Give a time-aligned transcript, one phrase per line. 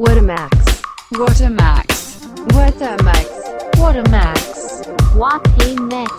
[0.00, 0.80] What a max.
[1.10, 2.24] What a max.
[2.54, 3.26] What a max.
[3.76, 4.86] What a max.
[5.16, 6.12] What a max！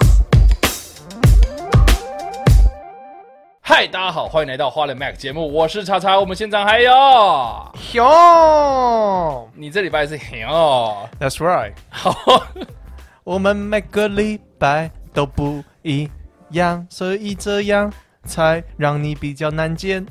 [3.62, 6.20] 嗨，大家好，欢迎来到花莲 Mac 节目，我是叉叉。
[6.20, 6.92] 我们现场还有
[7.80, 10.38] 熊你这礼拜是熊
[11.18, 12.14] ，，That's right，好，
[13.24, 16.12] 我们每个礼拜都不一
[16.50, 17.90] 样，所以这样
[18.26, 20.06] 才让你比较难见。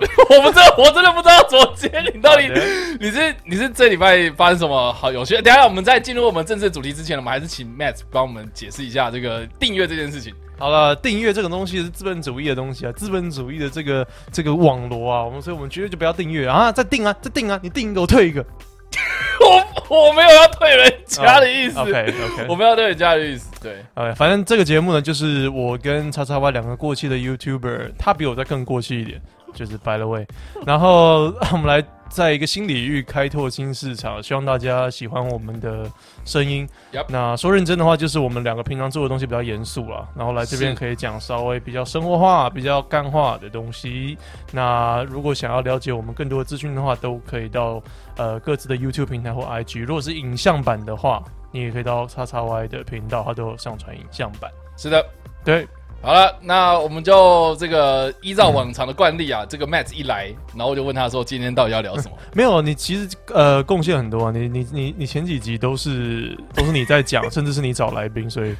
[0.30, 2.50] 我不知道，我真的不知道怎么接你到底
[2.98, 5.34] 你是你是这礼拜发生什么好有趣？
[5.42, 10.34] 等一下我们在进入我们正式主题之前，我们还是请 Matt 帮我们解释一下这个订阅这件事情。
[10.58, 18.44] 好了，订阅这种东西是资本主义的东西啊，资本主义的这个这个网罗啊，我们所以我们绝对就不要订阅啊，再订啊，再订啊，你订一个我退一个。
[19.40, 23.48] 我我没有要退人家的意思、OK OK，我没有要退人家的意思。
[23.62, 29.22] 对，，OK，，反正这个节目呢，就是我跟叉叉 Y 两个过气的 YouTuber，他比我再更过气一点，
[29.54, 30.26] 就是 By the way。
[30.66, 35.90] 然后我们来在一个新领域开拓新市场，希望大家喜欢我们的
[36.24, 36.68] 声音。
[37.08, 44.18] 那说认真的话，就是我们两个平常做的东西比较严肃了，然后来这边可以讲稍微比较生活化、比较干化的东西。
[44.52, 47.80] 那如果想要了解我们更多的资讯的话，都可以到
[48.16, 49.84] 呃各自的 YouTube 平台或 IG。
[49.84, 54.50] 如果是影像版的话，你也可以到叉叉 Y 的频道，它都有上传影像版。
[54.76, 55.04] 是的。
[55.42, 55.66] 对，
[56.02, 62.16] 好了，那我们就这个依照往常的惯例啊，这个 Matt 一来，然后我就问他说今天到底要聊什么？
[62.32, 68.56] 没有你其实呃贡献很多啊，你你你你前几集都是都是你在讲， 甚至是你找来宾，所以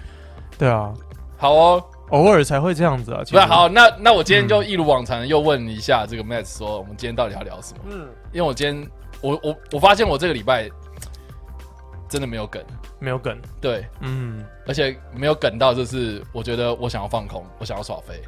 [0.59, 0.93] 对啊，
[1.39, 3.21] 好哦，偶尔才会这样子啊。
[3.21, 7.81] 不是好，，那那我今天就一如往常又问一下这个 Matt 说，我们今天到底要聊什么？
[7.91, 8.87] 嗯，因为我今天
[9.23, 10.69] 我我我发现我这个礼拜
[12.11, 12.63] 真的没有梗，
[12.99, 18.21] 没有梗，对，嗯，而且没有梗到就是我觉得我想要放空，我想要耍飞，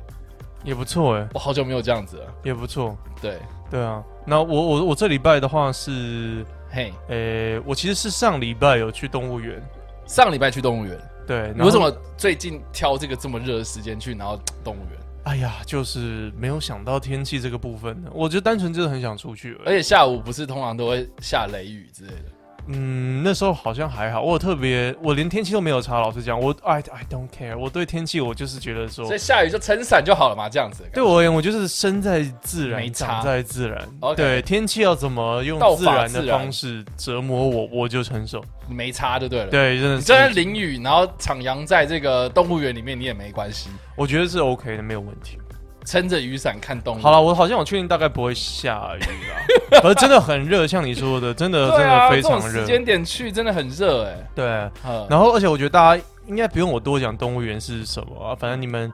[0.62, 3.38] 也不错哎，我好久没有这样子了，也不错，对，
[3.68, 4.02] 对啊。
[4.24, 9.60] 那我我我这礼拜的话是，嘿，诶，我其实是上礼拜有去动物园，
[10.06, 11.76] 上礼拜去动物园，对，你为什？
[11.76, 15.00] 么最近挑这个这么热的时间去，然后动物园？
[15.24, 22.24] 哎呀，就是没有想到天气这个部分呢，我就单纯就是很想出去而而且下午不是通常都会下雷雨之类的。
[22.66, 26.00] 嗯，那时候好像还好，我有特别，我连天气都没有查。
[26.00, 30.84] 老实讲，我 I I don't care，我对天气我就是觉得说所以，下雨就撑伞就好了嘛，这样子。
[30.92, 33.88] 对我而言，我就是身在自然，没差长在自然。
[34.16, 38.44] 对天气要怎么用道自然的方式折磨我，我就承受。
[38.68, 45.36] 你没差就对了。，对，真的是，你就算淋雨，然后徜徉在这个动物园里面，你也没关系，我觉得是 OK 的，没有问题。
[45.84, 47.00] 撑着雨伞看动物。
[47.00, 52.66] 好了，我好像我确定大概不会下雨了， 可是真的很热，像你说的，真的真的非常热时。
[52.66, 54.16] 间点去真的很热哎。
[54.34, 54.46] 对，
[54.86, 58.92] 嗯然后而且我觉得大家应该不用我多讲动物园是什么啊，反正你们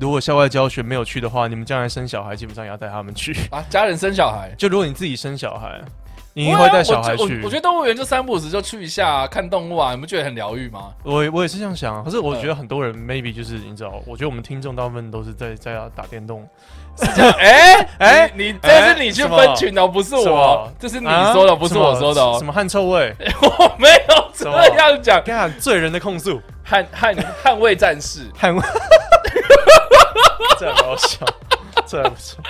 [0.00, 3.34] 如果校外教学没有去的话，你们将来生小孩基本上也要带他们去。
[3.50, 5.80] 啊，家人生小孩，就如果你自己生小孩，
[6.36, 7.40] 你一会带小孩去。
[7.42, 10.90] 我觉得动物园就三不五时就去一下、啊、看动物啊，你不觉得很疗愈吗？
[11.02, 16.46] 我我也是这样想啊，可是我嗯觉得很多人 maybe 就是你知道，我觉得我们听众大部分都是在在家打电动。
[17.38, 22.44] 哎哎 哎，你你这是你去分群的哦，不是我么，这是你说的，啊不是我说的哦什。
[22.44, 23.14] 么汗臭味？
[23.40, 28.62] 我没有这样讲，看罪人的控诉，捍捍捍卫战士，捍卫，
[30.58, 31.18] 这还好笑，
[31.86, 32.42] 这还不错。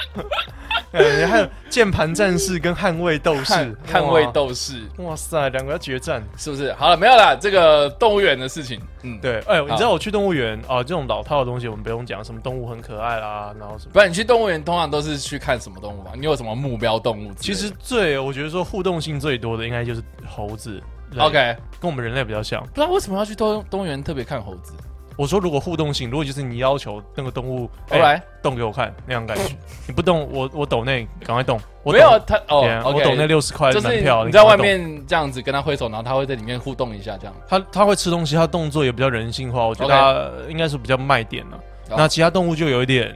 [0.93, 6.23] 呃， 还有键盘战士跟捍卫斗士捍， 捍卫斗士，哇塞，两个要决战。
[6.37, 6.73] 是不是？
[6.75, 9.21] 好了，没有啦，这个动物园的事情，嗯，。
[9.21, 13.91] 对，哎、你知道我去动物园啊，这种老套的东西我们不用讲，什么动物很可爱啦，然后什么。
[13.93, 16.13] 不然你去动物园通常都是去看什么动物啊？
[16.17, 17.33] 你有什么目标动物？
[17.35, 20.83] 其实最我觉得说互动性最多的应该就是猴子。
[21.19, 22.61] OK，跟我们人类比较像。
[22.61, 24.73] 不知道为什么要去动动物园特别看猴子。
[25.17, 28.23] 我说如果互动性，如果就是你要求那个动物，过来。
[28.43, 29.57] 动给我看那样感觉，
[29.89, 37.35] 你不动我我抖那赶快动，我没有他哦我抖那六十块就是门票，你在外面这样子跟他挥手，然后他会在里面互动一下，这样。
[37.49, 41.57] 他他会吃东西，他动作也比较人性化，我觉得他应该是比较卖点了。
[41.91, 41.95] 哦。
[41.99, 43.13] 那其他动物就有一点，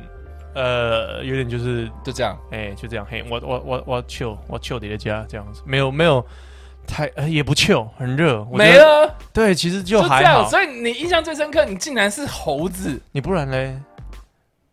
[0.57, 2.37] 呃，有点就是就这样。
[2.51, 6.27] 哎、就这样，嘿，我我我我 chill，我 chill 在家这样子，没有没有
[6.91, 10.03] 太、呃、也不 chill，很热，没得，了，对，其实就。
[10.03, 13.01] 还好，所以你印象最深刻，你竟然是猴子。
[13.13, 13.75] 你不然嘞，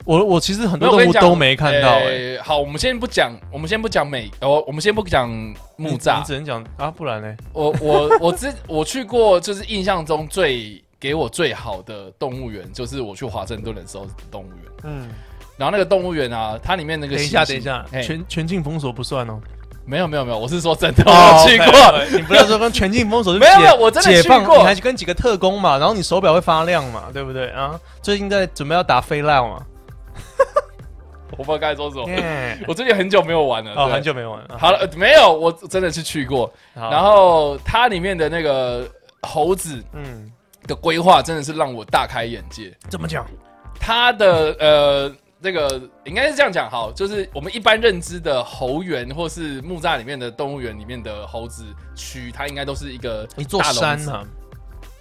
[0.04, 5.30] 我我其实很多动物都没看到、哎、欸好，我们先不讲，我们先不讲美，哦，我们先不讲
[5.76, 6.24] 木你栅你。
[6.26, 14.72] 只能讲啊，不然嘞，我我我之我去过，就是印象中最给我最好的动物园，就是我去华盛顿的时候的动物园。
[14.86, 15.10] 嗯，
[15.58, 19.40] 然后那个动物园啊，它里面那个等一下，等一下，全全境封锁不算哦。
[19.88, 22.04] 没有没有没有，我是说真的，我有去过。
[22.12, 27.80] 你不要说跟全境封锁，没有没有我真的，去过你还跟几个特工嘛，然后你手表会发亮嘛，对不对啊？
[28.02, 29.62] 最近在准备要打飞浪嘛，
[31.38, 32.06] 我不知道该说什么。
[32.68, 34.58] 我最近很久没有玩了，哦，很久没玩了。
[34.58, 36.52] 好了，呃没有，我真的是去过。
[36.74, 38.86] 然后它里面的那个
[39.22, 40.30] 猴子嗯，
[40.68, 42.76] 的规划真的是让我大开眼界。
[42.90, 43.26] 怎么讲？
[43.80, 45.12] 它的呃，
[45.42, 51.64] 这个应该是这样讲好，就是我们一般认知的猴园或是木栅里面的动物园里面的猴子
[51.96, 54.26] 区，它应该都是一个一座山啊，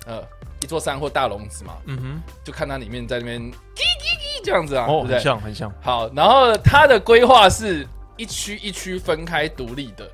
[0.07, 0.23] 呃，
[0.61, 2.23] 一座山或大笼子嘛，嗯哼。
[2.45, 5.19] 就看它里面在那边叽叽叽这样子啊，对不对？
[5.19, 5.73] 像很像。
[5.81, 7.87] 好，然后它的规划是
[8.19, 10.05] 一区一区分开独立的，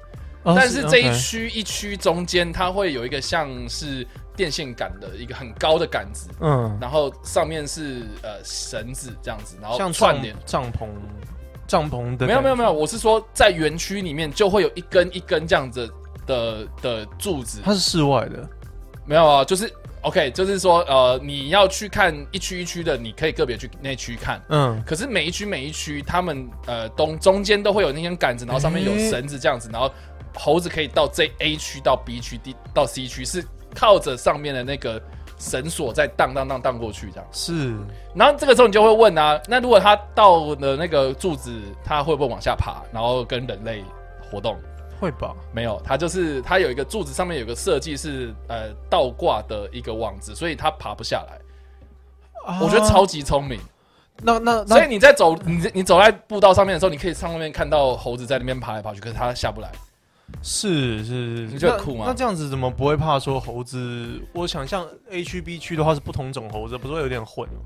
[0.45, 10.35] 哦但是这一 OK 区一区中间，它会有一个像是电线杆的一个很高的杆子，嗯，然后上面是呃绳子这样子，然后像串联。
[10.47, 10.89] 帐篷
[11.67, 15.89] 帐篷的，没有没有没有，，我是说在园区里面就会有一根一根这样子
[16.27, 18.47] 的的柱子，它是室外的。
[19.07, 24.41] 没有啊，就是 OK，就是说呃你要去看一区一区的，你可以个别去那区看。
[24.49, 29.91] 嗯，可是每一区每一区，他们呃东中间都会有那根杆子，然后上面有绳子这样子，然后
[30.37, 33.45] 猴子可以到这 A 区到 B 区 D 到 C 区，是
[33.75, 35.01] 靠着上面的那个
[35.39, 37.27] 绳索在荡荡荡荡过去这样。
[37.33, 37.75] 是
[38.15, 43.85] 然后这个时候你就会问啊，那如果它到了那个柱子，它会不会往下爬，然后跟人类
[44.31, 44.57] 活动？
[45.01, 45.35] 会吧？
[45.53, 51.41] 没有，它就是它有一个柱子上面有个设计是呃倒挂的一个网子，所以它爬不下来。
[52.61, 53.59] 我觉得超级聪明。
[54.23, 59.73] 那那所以你在走你你走在步道上面的时候，你可以上面看到猴子在那边爬来爬去，可是它下不来。
[60.41, 61.13] 是是，
[61.51, 64.21] 你觉得很酷吗那那这样子怎么不会怕说猴子？
[64.33, 67.61] 我想象 A 区 B 区的话是不同种猴子，不是会有点混吗？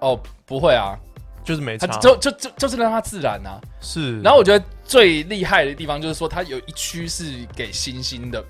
[0.00, 0.98] 哦，不会啊，
[1.44, 3.60] 就是没差，它就就就就是让它自然啊。
[3.80, 4.20] 是。
[4.20, 8.44] 然后我觉得最厉害的地方就是说，它有一区是给猩猩的，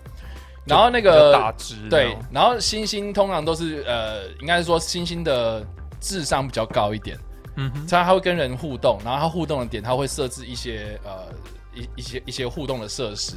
[0.64, 5.66] 然后那个大只，对，然后猩猩通常都是呃，应该是说猩猩的
[6.00, 7.18] 智商比较高一点，
[7.56, 11.26] 嗯哼，所以它会跟人互动，然后它互动的点，它会设置一些呃
[11.74, 13.34] 一一些一些互动的设施。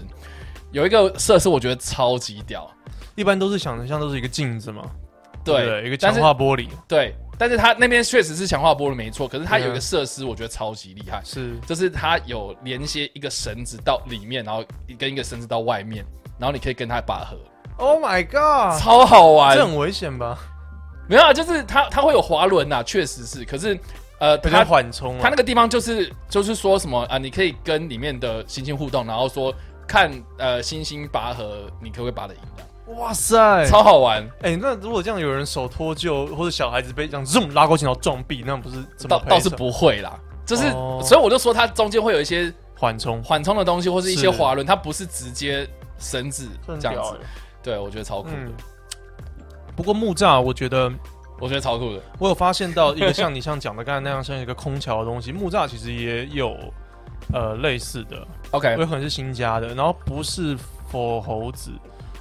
[0.71, 2.69] 有一个设施我觉得超级屌，
[3.15, 4.83] 一般都是想象都是一个镜子嘛，
[5.45, 14.63] 对一个强化玻璃，对，但是它那边确实是强化玻璃没错，可是它有一个设施我觉得超级厉害，是就是它有连接一个绳子到里面，然后
[14.97, 16.03] 跟一个绳子到外面，
[16.39, 17.37] 然后你可以跟它拔河
[17.77, 19.63] ，Oh my God，超好玩这。
[19.63, 20.39] 很危险吧？
[21.07, 23.77] 没有啊，就是它它会有滑轮呐，确实是，可是
[24.23, 25.35] 呃，比较它缓冲啊它那。
[25.35, 29.53] 个地方就是就是说什么啊、你可以跟里面的星星互动，然后说
[29.85, 32.39] 看呃星星拔河，你可不可以拔得赢
[32.95, 33.65] 哇塞！
[33.65, 34.25] 超好玩。
[34.41, 45.67] 哎、那如果这样有人手脱臼，或者小孩子被这样 zoom 拉过去然后撞壁，那不是怎么倒倒是不会啦，就是、哦所以我就说它中间会有一些缓冲，缓冲的东西，或是一些滑轮，它不是直接
[45.99, 46.47] 绳子
[46.79, 47.11] 这样子。
[47.11, 47.17] 欸。
[47.61, 48.53] 对，我觉得超酷的，嗯，
[49.75, 50.89] 不过木栅，我觉得
[51.43, 52.01] 我觉得超酷的。
[52.19, 56.55] 我有发现到一个像你像讲的刚才那样像一个空桥的东西，木栅其实也有
[57.33, 60.57] 呃类似的，OK，有可能是新加的，然后不是
[60.89, 61.69] 佛猴子，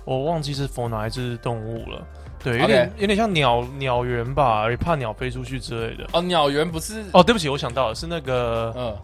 [0.04, 2.04] 我忘记是佛哪一只动物了。
[2.42, 6.04] 对，有点有点像鸟鸟园吧，也怕鸟飞出去之类的。
[6.12, 8.98] 哦，鸟园不是哦，对不起，我想到了，是那个嗯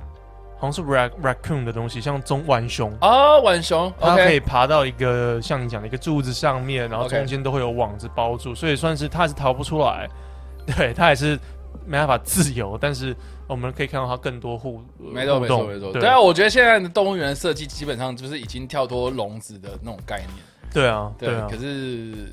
[0.59, 10.09] 好像是 rac raccoon 的东西，像中浣熊，啊，浣熊它可以爬到一个像你讲的一个柱子上面，然后中间都会有网子包住，所以算是它是逃不出来。
[10.77, 11.39] 对，它也是
[11.87, 13.17] 没办法自由，但是
[13.47, 15.93] 我们可以看到它更多互没错没错没错。
[15.93, 20.31] 对对啊，我觉得现在的动物园设计基本上就是已经跳脱笼子的那种概念。
[20.73, 21.57] 对啊，对，啊可。
[21.57, 22.33] 是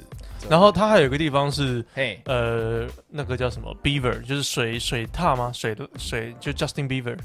[0.50, 5.50] 然后它还有一个地方是嘿，呃，那个叫什么 Beaver，就是水水獭吗？
[5.52, 7.18] 水水就 Justin Bieber，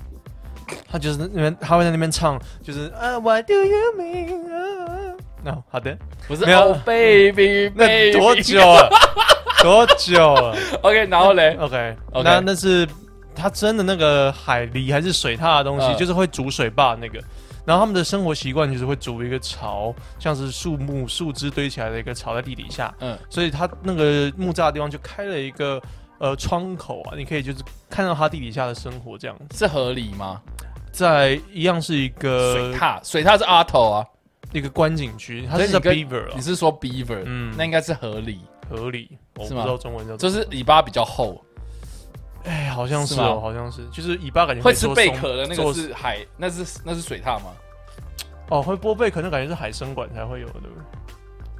[0.90, 5.14] 他就是那边他会在那边唱，就是啊 What do you mean？
[5.42, 5.96] 那、好的，
[6.28, 8.90] 不是没有 Oh baby 那 baby 多久了？
[9.62, 12.86] 多久了 OK，然后嘞，？OK，, 那那是
[13.34, 17.18] 他真的那个海狸还是水獭的东西，嗯就是会煮水坝那个。
[17.66, 25.80] 然后他们的生活习惯就是会筑一个巢，像是树木树枝堆起来的一个巢在地底下，嗯，所以他那个木栅的地方就开了一个
[26.20, 27.58] 呃窗口啊，你可以就是
[27.88, 29.36] 看到它地底下的生活这样。
[29.54, 30.40] 是合理吗？
[30.92, 34.06] 在一样是一个水獭，水獭是阿头啊，
[34.52, 37.22] 一个观景区，它是 Beaver 啊你，是说 beaver？
[37.24, 41.40] 嗯那应该是合理，合理，我不知是吗道中文叫就是尾巴比较厚，
[42.44, 47.52] 哎，好像是是吗哦，好像是，就是尾巴感觉会吃贝壳的那个是海，那是那是水獭吗？
[48.50, 50.84] 哦，会剥贝壳，那感觉是海参馆才会有的，对不对？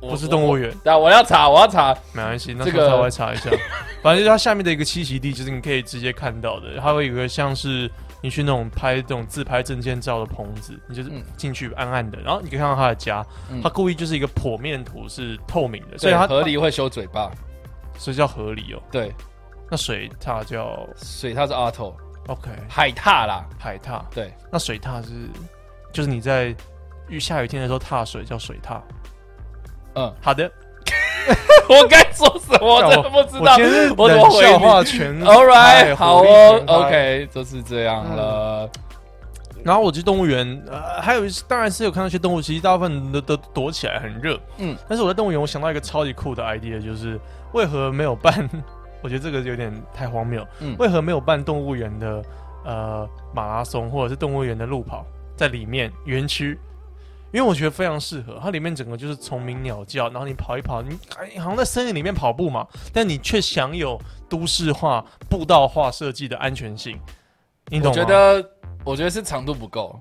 [0.00, 0.56] 我不是动物。
[0.56, 1.94] 园，我对啊，我要查，我要查。
[2.12, 3.50] 没关系，那这个稍微查一下。
[4.02, 7.90] 反正就是它下面的一个栖息地，就是你可以直接看到的，它会有一个像是
[8.22, 17.30] 你去那种拍这种自拍证件照的棚子，你就是嗯进去暗暗的，然后你可以看到它的家，嗯他故意就是一个剖面图是透明的，所，以它河狸会修嘴巴，
[17.98, 18.82] 所以叫河狸哦。
[18.90, 19.14] 对，
[19.70, 21.94] 那水獭叫水獭是阿头
[22.28, 25.08] ，OK，海踏啦，海踏，对，那水踏是
[25.92, 26.54] 就是你在
[27.08, 28.82] 遇下雨天的时候踏水叫水踏。
[29.94, 30.50] 嗯，好的，
[31.68, 32.66] 我该说什么？
[32.66, 38.68] 我真的不知道我今天是我怎么回笑话全？All right，好哦，OK，就是这样了。
[39.62, 44.76] 然后我去动物园，呃，还有一当然是有看到一些动物，其实大部分都都躲起来很热，嗯嗯。
[44.88, 47.20] 但是我在动物园，我想到一个超级酷的 idea，就是
[47.52, 48.48] 为何没有办？
[49.02, 50.46] 我觉得这个有点太荒谬。
[50.60, 52.22] 嗯为何没有办动物园的
[52.64, 55.04] 呃马拉松，或者是动物园的路跑
[55.36, 56.58] 在里面园区？
[57.32, 66.98] 因为我觉得非常适合，它里面整个就是虫鸣鸟叫，然后你跑一跑，你哎好像在森林里面跑步嘛，但你却享有都市化、步道化设计的安全性。
[67.66, 67.96] 你我懂吗？
[67.96, 68.50] 觉得，
[68.84, 70.00] 我觉得是长度不够，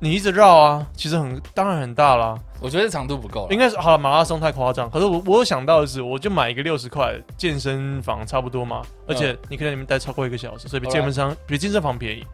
[0.00, 2.36] 你一直绕啊，其实很当然很大啦。
[2.60, 3.48] 我觉得是长度不够啦。
[3.52, 4.90] 应该是好了，马拉松太夸张。
[4.90, 12.26] 可是我我有想到的是，我就买一个六十块健身房差不多嘛，而且你可以在里面待超过一个小时，所以比健身房比健身房便宜。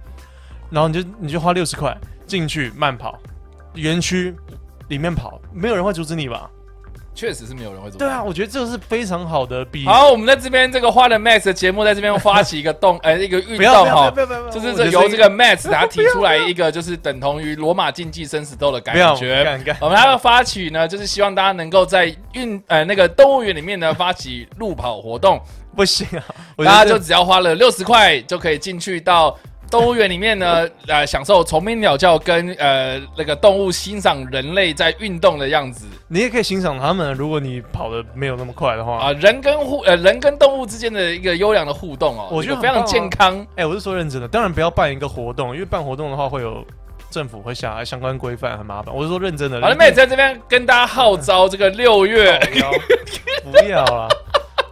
[0.71, 1.95] 然后你就你就花六十块
[2.27, 3.19] 进去慢跑，
[3.75, 4.35] 园区
[4.89, 6.51] 里面跑，没有人会阻止你吧？
[7.13, 7.99] 确实是没有人会阻止。
[7.99, 9.85] 对啊，我觉得这个是非常好的比。
[9.85, 14.11] 好，我们在这边这个花的 Max 的节目在这边发起一个动，呃， 一个运动哈
[14.51, 19.77] 就是这由这个 Max 他提出来一个，就是等同于罗马竞技生死斗的感觉。
[19.81, 25.39] 我们要发起呢，就是希望大家能够在运呃那个动物园里面呢发起路跑活动，
[25.77, 26.25] 不行啊，
[26.59, 29.37] 大家就只要花了六十块就可以进去到
[29.71, 37.15] 动物园里面呢， 呃，享受虫鸣鸟叫跟呃那个动物欣赏人类在运动的样子你也可以欣赏他们。
[37.15, 43.47] 如果你跑的没有那么快的话，啊，人跟互呃人跟动物之间的一个优良的互动哦，我觉得非常健康。
[43.55, 46.67] 哎、我是说认真的，当然不要办一个活动，因为办活动的话会有
[47.11, 48.95] 政府会下来相关规范，很麻烦。
[48.95, 49.61] 我是说认真的。
[49.61, 52.41] 好了，妹在这边跟大家号召这个六月，
[53.45, 54.09] 不要啦，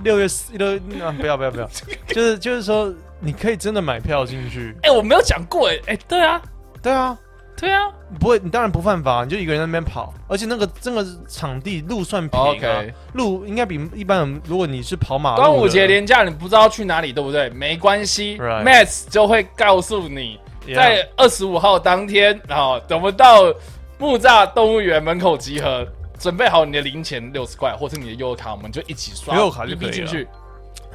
[0.03, 0.67] 六月四六
[1.05, 1.69] 啊，不要不要不要，
[2.09, 4.77] 就是就是说，你可以真的买票进去。
[4.83, 6.41] 哎，我没有讲过哎，哎，对啊，
[6.83, 7.19] 对啊，
[7.57, 12.95] 对啊不会，你当然不犯法，你就一个人在那边跑，而且那个这个场地路算平啊，OK。
[13.13, 17.51] 路应该比一般人，如果你是跑马路，端午节连假你不知道去哪里，对不对？
[17.51, 23.53] 没关系 Right，Max 就会告诉你，Yeah 在二十五号当天，然后，等不到
[23.99, 25.87] 木栅动物园门口集合，
[26.19, 30.27] 准备好你的零钱六十块，或是你的悠游卡，我们就一起刷悠游卡就一可以进去。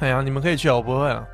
[0.00, 1.24] 哎呀，你们可以去啊，我不会啊。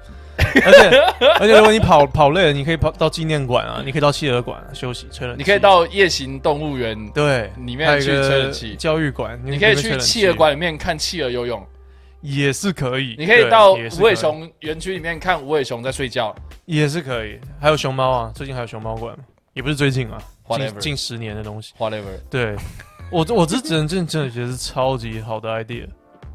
[0.65, 5.39] 而 且而且，如果你跑跑累了，你可以跑到纪念馆啊，你可以到企鹅馆、啊、休息吹冷气。
[5.39, 8.75] 你可以到夜行动物园，对里面去吹冷气。
[8.77, 11.65] 教育馆，你可以去企鹅馆里面看企鹅游泳，
[12.21, 16.35] 也是可以，你可以到无尾熊园区里面看无尾熊在睡觉。
[16.67, 19.17] 也是可以，还有熊猫啊，最近还有熊猫馆，
[19.55, 20.23] 也不是最近啊
[20.57, 21.73] 近近十年的东西。
[21.79, 22.55] Whatever，对，
[23.11, 25.87] 我我这只能真真的觉得是超级好的 idea，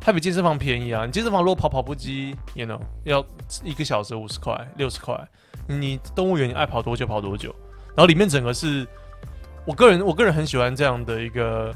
[0.05, 1.03] 它比健身房便宜啊。
[1.03, 3.25] 你健身房如果跑跑步机，you know，要
[3.63, 5.19] 一个小时五十块、六十块，
[5.67, 7.49] 你动物园你爱跑多久跑多久，
[7.95, 8.87] 然后里面整个是，
[9.65, 11.73] 我个人我个人很喜欢这样的一个。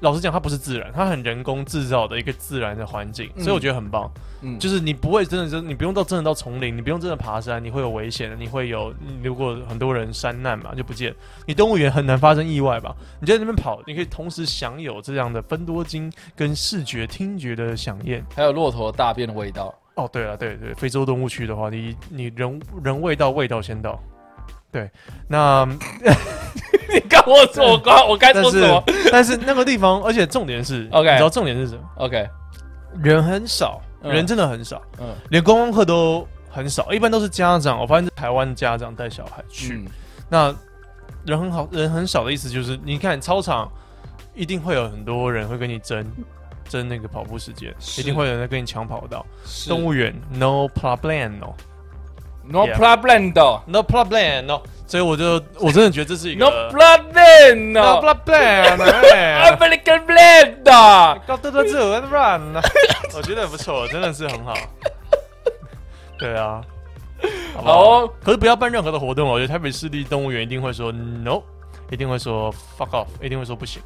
[0.00, 4.10] 老实讲，它不是自然，它很人工制造的一个自然的环境，所以我觉得很棒。
[4.42, 11.14] 嗯，就是你不会真的，就是你不用到真的到丛林，你不用真的爬山，你会有危险的，你会有如果很多人山难嘛就不见，
[11.46, 12.94] 你动物园很难发生意外吧？
[13.20, 18.22] 你在那边跑，你可以同时享有这样的分多精跟视觉、听觉的响应。
[18.34, 19.74] 还有骆驼大便的味道。
[19.94, 23.98] 哦，对了，对对，非洲动物区的话，你你人人味道味道先到。
[24.76, 24.90] 对，
[25.26, 25.64] 那
[26.92, 32.28] 你刚我说 我刚我该说什么 但是那个地方，而且重点是 OK 你知道重点是什么？？OK，
[33.02, 37.80] 人很少，嗯人真的很少，嗯连观光客都很少，一般都是家长。
[37.80, 39.86] 我发现是台湾家长带小孩去，嗯
[40.28, 40.54] 那
[41.24, 43.66] 人很好，人很少的意思就是，你看操场
[44.34, 46.06] 一定会有很多人会跟你争
[46.68, 49.24] 争那个跑步时间，是一定会有人在跟你抢跑道。
[49.46, 51.54] 是动物园 no problem no
[52.48, 53.62] No problem 的。
[53.66, 61.22] No problem no，所以我就我真的觉得这是一个，No problem no 的 problem， 哎，American plan 的。
[61.26, 62.62] 搞得这这乱了，
[63.16, 64.54] 我觉得很不错，真的是很好。
[66.18, 66.62] 对啊，
[67.56, 67.80] 好好？
[67.80, 68.12] 哦。
[68.22, 71.42] 可是不要办任何的活动哦，我觉得台北市立动物园一定会说 no，
[71.90, 73.82] 一定会说 fuck off，一定会说不行。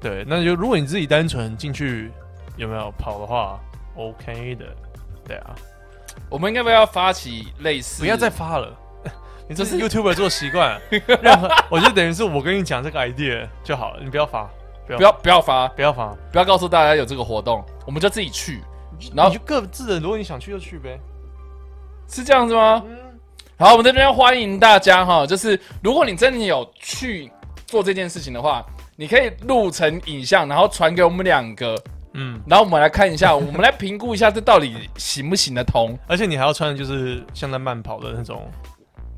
[0.00, 2.10] 对，那就如果你自己单纯进去
[2.56, 3.58] 有没有跑的话
[3.96, 4.66] ，OK 的。
[5.26, 5.54] 对啊，
[6.28, 8.00] 我们应该不要发起类似？
[8.02, 8.72] 不要再发了。
[9.48, 10.80] 你这是 YouTuber 做习惯，
[11.22, 14.48] 任何我就等于是我跟你讲这个 idea 就好了，你不要发，
[14.86, 18.62] 不要不要发，不要发，不要告诉大家有这个活动，我们就自己去。
[19.14, 20.98] 然后你就各自的，如果你想去就去呗。
[22.08, 22.82] 是这样子吗？
[22.86, 22.96] 嗯，
[23.58, 27.30] 好，我们这边欢迎大家哈，就是如果你真的有去
[27.66, 28.64] 做这件事情的话，
[28.96, 31.74] 你可以录成影像，然后传给我们两个，
[32.14, 35.98] 嗯，然后我们来看一下， 我们来评估一下这到底行不行得通。
[36.06, 38.50] 而且你还要穿的就是像在慢跑的那种。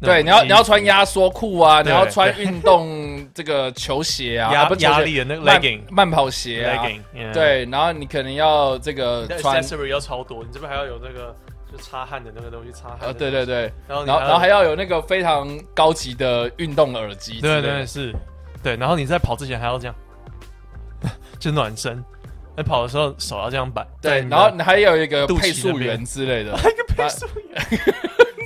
[0.01, 7.33] 对，你要你要穿压缩裤啊，你对要穿运动这个球鞋啊， 啊压不是球鞋压力的那个慢 legging 慢跑鞋啊，legging，yeah。
[7.33, 11.35] 对，然后你可能要这个你的穿 accessory 要超多，你这边还要有那个
[11.73, 13.19] 就擦汗的那个东西擦汗的呃，东西。
[13.19, 18.15] 对对对，然后你然后然后还要有那个非常高级的运动耳机之类的，对对是，
[18.63, 19.95] 对，然后你在跑之前还要这样，
[21.39, 22.05] 就暖身。
[22.57, 27.65] 在跑的时候手要这样摆，对，然后你 还有一个配速员之类的，一个配速员，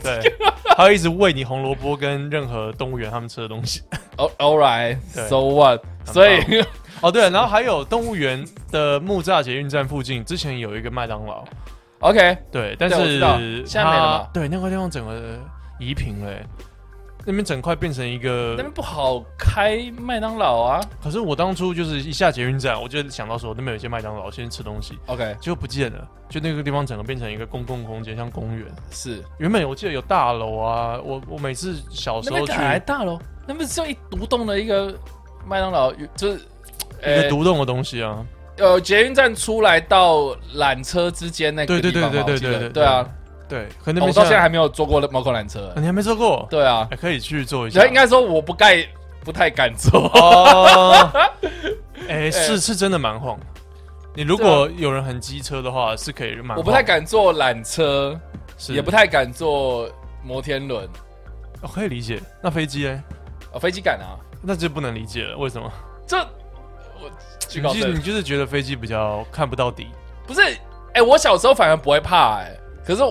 [0.02, 0.32] 对，
[0.76, 3.82] 还要一直喂你红萝卜跟任何动物园他们吃的东西。
[4.16, 5.28] 哦，All right, 对。
[5.28, 5.80] so what？
[6.06, 6.40] 所以
[7.00, 11.44] 哦，对，然后还有动物园的木栅捷运站附近，之前有一个麦当劳
[12.00, 15.38] ，OK，对，但是现在没了对，那个地方整个
[15.78, 16.44] 移平了欸，
[17.28, 20.80] 那边整块变成一个那边不好开麦当劳啊。
[21.04, 28.66] 可是我当初就是一下捷运站，我就想到说那边有一些麦当劳，先吃东西，OK，结果不见了，就那个地方整个变成一个公共空间，像公园。
[28.90, 29.22] 是。
[29.36, 32.54] 原本我记得有大楼啊，我我每次小时候去
[32.86, 33.20] 大楼？
[33.46, 34.98] 那边只有一独栋的一个
[35.46, 36.40] 麦当劳，就是
[37.02, 38.24] 一个独栋的东西啊，
[38.56, 43.06] 呃捷运站出来到缆车之间那个对对地方对对对对对啊，
[43.48, 45.72] 对，可能哦我到现在还没有坐过猫狗缆车啊。
[45.76, 47.86] 你还没坐过，对啊，还可以去坐一下。
[47.86, 48.86] 应该说我不该
[49.24, 50.08] 不太敢坐。
[50.14, 51.10] 哦，
[52.08, 53.38] 哎，是是真的蛮晃。
[54.14, 56.56] 你如果有人很机车的话，是可以蛮。
[56.56, 58.18] 我不太敢坐缆车，
[58.68, 59.88] 也不太敢坐
[60.22, 60.84] 摩天轮。
[61.62, 62.20] 哦可以理解。
[62.42, 63.02] 那飞机呢，
[63.52, 65.70] 哦，飞机敢啊，那就不能理解了，为什么？
[66.06, 66.16] 这
[67.00, 67.10] 我
[67.48, 69.86] 举高证你就是你就是觉得飞机比较看不到底，
[70.26, 70.40] 不是，
[70.94, 73.02] 哎、我小时候反而不会怕、哎，可是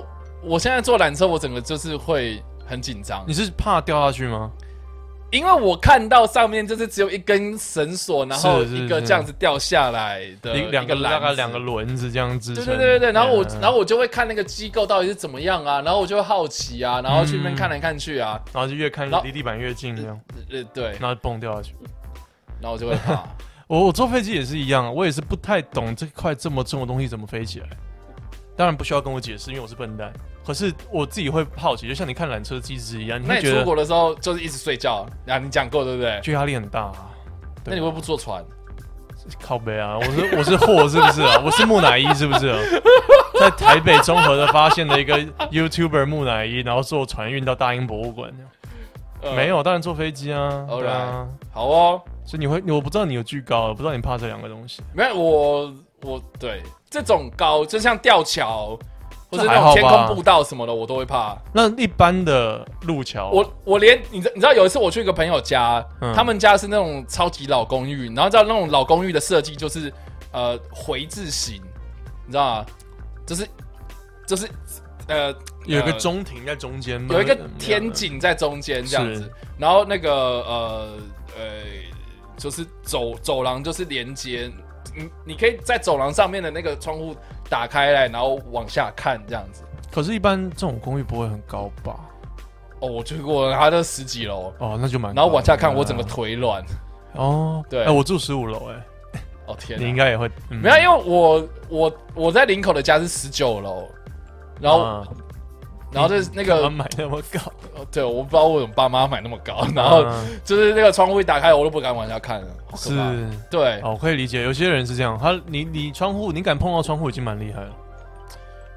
[0.44, 4.52] 我现在坐缆车，我整个就是会很紧张，你是怕掉下去吗？
[5.30, 12.64] 因为我看到上面就是只有一根绳索，然后一个这样子掉下来的一两个一篮子大概两个轮子这样子对。
[12.64, 20.18] 对对对对，然后我、嗯然后我就会看那个机构到底是怎么样啊，然后我就会好奇啊，然后去那边嗯看来看去啊，然后就越看离地板越近这样，
[20.50, 21.76] 呃对，然后蹦掉下去。
[22.62, 23.22] 然后我就会怕。
[23.68, 27.68] 我我坐飞机也是一样，我也是不太懂这块这么重的东西怎么飞起来。
[28.58, 30.12] 当然不需要跟我解释，因为我是笨蛋。
[30.46, 35.38] 可是我自己会好奇，就像你看缆车机制一样，你那你出会觉得国的时候就是一直睡觉啊？
[35.38, 36.20] 你讲过对不对？
[36.24, 37.12] 就压力很大、啊。
[37.64, 38.44] 那你会不会坐船？
[39.42, 39.98] 靠背啊！
[39.98, 41.42] 我是 我是货是不是啊？
[41.46, 42.58] 我是木乃伊是不是、啊？
[43.38, 45.20] 在台北中和的发现了一个
[45.52, 48.32] YouTuber 木乃伊，然后坐船运到大英博物馆。
[49.22, 50.66] 呃没有，当然坐飞机啊。
[50.70, 54.82] Alright 对啊，好哦，所以你会，我不知道你有惧高，我不知道你怕这两个东西。
[54.94, 58.78] 没有我我对这种高，就像吊桥
[59.30, 61.38] 或者那种天空步道什么的，我都会怕。
[61.54, 66.14] 那一般的路桥，我我连你知你知道有一次我去一个朋友家，嗯。
[66.14, 69.92] 他们家是那种超级老公寓，然后知道那种老公寓的设计就是
[70.32, 71.62] 呃回字形，
[72.26, 72.66] 你知道吗？
[73.26, 73.48] 就是
[74.26, 74.48] 就是
[75.10, 75.34] 呃
[75.66, 80.88] 有一个呃中庭在中间，有一个嗯天井在中间这样子，然后那个呃
[81.38, 81.46] 呃，
[82.38, 84.50] 就是走走廊就是连接，
[84.96, 87.16] 你你可以在走廊上面的那个窗户
[87.50, 89.64] 打开来，然后往下看这样子。
[89.92, 91.96] 可是，一般这种公寓不会很高吧？
[92.80, 95.14] 哦，我去过，它都十几楼，哦，那就蛮。
[95.16, 96.64] 然后往下看，我整个嗯腿软。
[97.14, 103.88] 哦，对哎，我住十五楼，哎，哦天，你应该也会，嗯没有，因为我我我在林口的家是十九楼，
[104.62, 105.08] 然后、啊
[105.92, 107.40] 然后就是那个，买那么高，
[107.76, 110.40] 哦对，我不知道为什么爸妈买那么高，然后嗯。
[110.44, 113.12] 就是那个窗户一打开，我都不敢往下看了，是怕。
[113.50, 117.72] 对，哦，我可以理解，有些人是这样，他你你窗户，你敢碰到窗户已经蛮厉害了。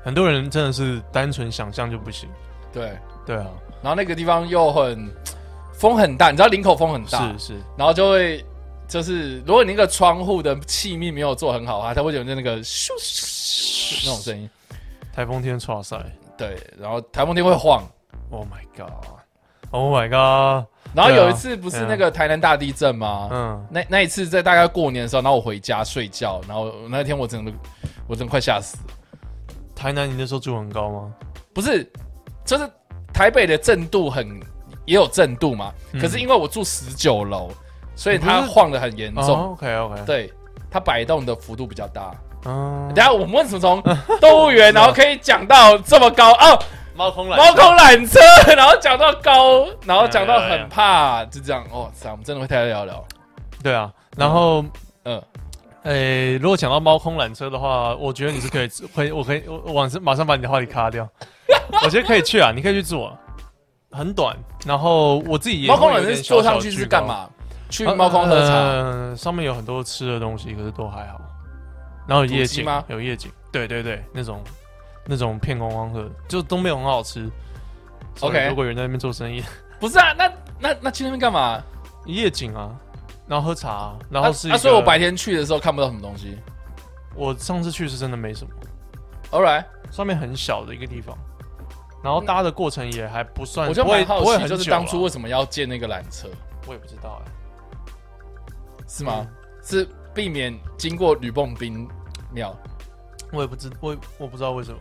[0.04, 2.28] 很多人真的是单纯想象就不行，
[2.72, 2.96] 对，
[3.26, 3.46] 对啊，
[3.82, 5.10] 然后那个地方又很
[5.74, 8.44] 风很大，你知道林口风很大，是是，然后就会
[8.88, 14.48] 就是如果你那个窗户的气密没有做很好的话，它会有那个咻咻那种声音。
[15.12, 15.98] 台风天刷赛
[16.40, 17.84] 对，然后台风天会晃
[18.30, 23.28] ，，Oh my God，Oh my God，然后有一次不是那个台南大地震吗？
[23.30, 27.52] 嗯，那那一次在大概过年的时候，然后我回家睡觉，然后那天我真的
[28.06, 28.94] 我真的快吓死了。
[29.74, 31.14] 台南你那时候住很高吗？
[31.52, 31.86] 不是，
[32.44, 32.66] 就是
[33.12, 34.40] 台北的震度很
[34.86, 37.50] 也有震度嘛，嗯可是因为我住十九楼，
[37.94, 39.24] 所以它晃得很严重。
[39.24, 40.32] 哦，OK OK，，对，
[40.70, 42.14] 它摆动的幅度比较大。
[42.46, 43.82] 嗯等，下我们为什么从
[44.20, 46.58] 动物园，然后可以讲到这么高哦？
[46.94, 48.20] 猫空缆猫空缆车，
[48.54, 53.02] 然后讲到高，然后讲到很怕，就这样哦，塞我们真的会太聊聊。
[53.62, 54.64] 对啊，然后
[55.04, 55.22] 嗯，
[55.84, 61.08] 诶，如果讲到猫空缆车的话，我觉得你是可以会，我可以我我马上马上把你的话题卡掉。
[61.84, 63.16] 我觉得可以去啊，你可以去做，
[63.92, 64.36] 很短。
[64.66, 66.70] 然后我自己也猫空缆车坐上去？
[66.70, 67.28] 是干嘛？
[67.70, 68.52] 去猫空喝茶。
[68.52, 71.20] 呃，上面有很多吃的东西，可是都还好。
[72.10, 74.42] 然后有夜景吗有夜景，对对对，那种
[75.06, 77.30] 那种片光光的，就都没有很好吃。
[78.18, 79.40] OK 如果有人在那边做生意，
[79.78, 81.62] 不是啊，那那那去那边干嘛？
[82.06, 82.74] 夜景啊，
[83.28, 86.36] 然后喝茶啊、然后是一啊，个、所以我白天去的时候看不到什么东西。
[87.14, 88.50] 我上次去是真的没什么
[89.30, 91.16] ，All right，上面很小的一个地方，
[92.02, 96.28] 然后搭的过程也还不算，我就不会蛮好奇，不会很久就是当初啊为什么要建那个缆车，
[96.66, 97.30] 我也不知道哎、
[98.88, 99.18] 是吗？
[99.20, 101.86] 嗯是避免经过吕洞宾
[102.32, 102.56] 庙？
[103.32, 104.78] 我也不知我也我不知道为什么，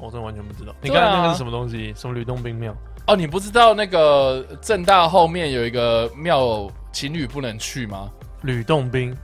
[0.00, 0.74] 我真的完全不知道。
[0.80, 1.92] 你看那个是什么东西？
[1.96, 2.74] 什么吕洞宾庙？
[3.06, 8.10] 哦，你不知道那个正大后面有一个庙，情侣不能去吗？
[8.42, 9.16] 吕洞宾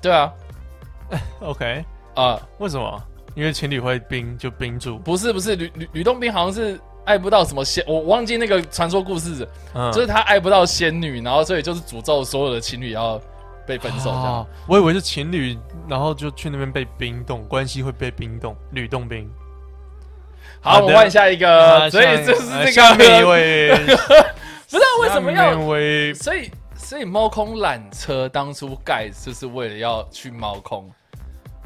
[0.00, 0.32] 对啊，，
[1.42, 3.02] OK，啊、为什么？
[3.34, 13.20] 因为情侣会冰就冰住，不是不是，吕吕吕洞宾好像是爱不到什么仙，我忘记那个传说故事，嗯就是他爱不到仙女，然后所以就是诅咒所有的情侣要
[13.68, 14.34] 被分手这样。
[14.38, 19.30] 啊我以为是情侣，然后就去那边被冰冻，关系会被冰冻，吕洞宾。
[20.60, 23.70] 好，好我们换下一个，啊所以下就是这个，位，
[24.68, 30.90] 不知道为什么要位所以，所以猫空缆车当初盖就是为了要去猫空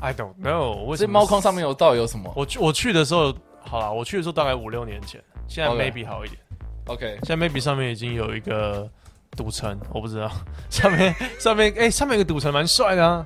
[0.00, 6.38] ，I don't know，为什么所以猫空上面有到底有什么我去我去的时候，好啦，我去的时候大概五六年前，现在 maybe 好一点。
[6.86, 8.90] ？OK，现在 maybe 上面已经有一个
[9.36, 10.30] 赌城，我不知道
[10.68, 13.24] 上面上面哎、上面有个赌城蛮帅的啊，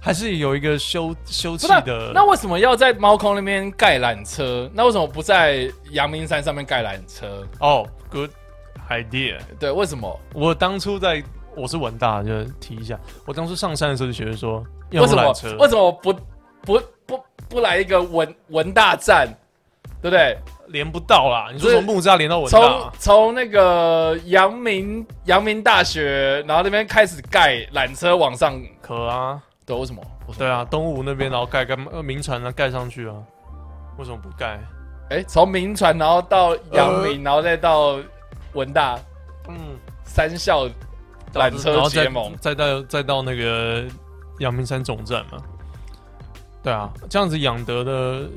[0.00, 2.12] 还是有一个休休不是啊憩的。
[2.14, 4.70] 那为什么要在猫空那边盖缆车？
[4.72, 7.46] 那为什么不在阳明山上面盖缆车？
[7.60, 8.32] 哦、g o o d
[8.88, 9.38] idea。
[9.58, 10.18] 对，为什么？
[10.32, 11.22] 我当初在
[11.54, 15.32] 我是文大，就提一下，我当初上山的时候就觉得说，要为什么？
[15.58, 16.12] 为什么不
[16.62, 19.28] 不不不来一个文文大站？
[20.00, 20.38] 对不对？
[20.70, 21.48] 连不到啦？
[21.52, 30.02] 你说是从木栅连到文从大，从那个阳明阳明大学，然后那边开始盖缆车往上，可啊，对，为什么？
[30.38, 33.14] 对啊，东吴那边然后盖盖呃民船啊盖上去啊，
[33.98, 34.60] 为什么不盖？
[35.10, 37.98] 哎，从民传然后到阳明，然后再到
[38.52, 38.96] 文大
[39.48, 39.56] 嗯，
[40.04, 40.68] 三校
[41.34, 43.84] 缆车然后再结盟，再到再到那个
[44.38, 45.38] 阳明山总站嘛。
[46.62, 48.28] 对啊，这样子养德的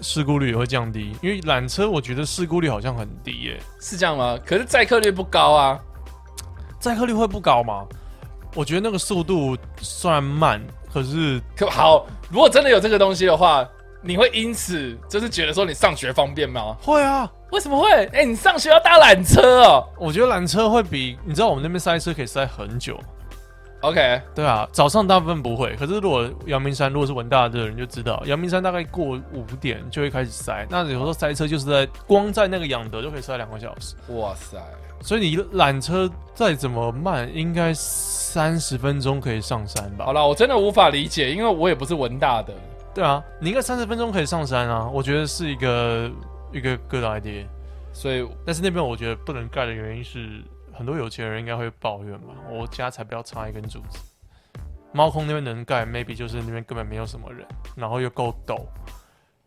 [0.00, 4.38] 事故率也会降低，因为缆车我觉得事故率好像很低耶、是这样吗？
[4.44, 5.78] 可是载客率不高啊。
[6.78, 7.86] 载客率会不高吗？
[8.54, 10.60] 我觉得那个速度虽然慢，
[10.92, 13.68] 可是可好，如果真的有这个东西的话，
[14.02, 16.76] 你会因此就是觉得说你上学方便吗？
[16.82, 17.30] 会啊。
[17.52, 18.06] 为什么会？
[18.14, 19.84] 哎、你上学要搭缆车哦。
[19.98, 22.98] 我觉得缆车会比你知道我们那边塞车可以塞很久。
[23.82, 30.66] OK，对啊，早上大部分不会，可是如果阳明山如果是文大的人就知道，阳明山大概过五点就会开始塞。
[30.68, 34.58] 那有时候塞车就是在光在那个养德就可以塞两个小时，哇塞，
[35.00, 40.12] 所以你缆车再怎么慢，应该三十分钟可以上山吧好？
[40.12, 42.52] 了，我真的无法理解，因为我也不是文大的。
[42.92, 46.10] 对啊，你应该三十分钟可以上山啊，我觉得是一个
[46.52, 47.46] 一个 good idea。
[47.92, 50.42] 所以但是那边我觉得不能盖的原因是，
[50.80, 53.98] 很多有钱人应该会抱怨吧，我家才不要插一根柱子。
[54.94, 58.58] 猫空那边能盖，maybe 就是那边根本没有什么人，然后又够陡。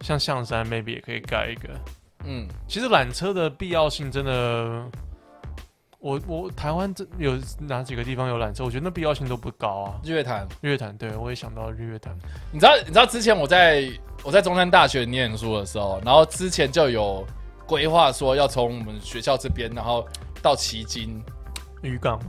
[0.02, 1.70] 像象山 maybe 也可以盖一个。
[2.26, 4.86] 嗯，其实缆车的必要性真的，
[5.98, 8.64] 我我台湾这有哪几个地方有缆车？
[8.64, 10.00] 我觉得那必要性都不高啊。
[10.04, 12.16] 日月潭，日月潭，对我也想到日月潭。
[12.52, 13.92] 你知道你知道之前我在
[14.24, 17.26] 我在中山大学念书的时候，然后之前就有
[17.66, 20.08] 规划说要从我们学校这边，然后
[20.44, 21.24] 到旗津，
[21.82, 22.20] 渔港，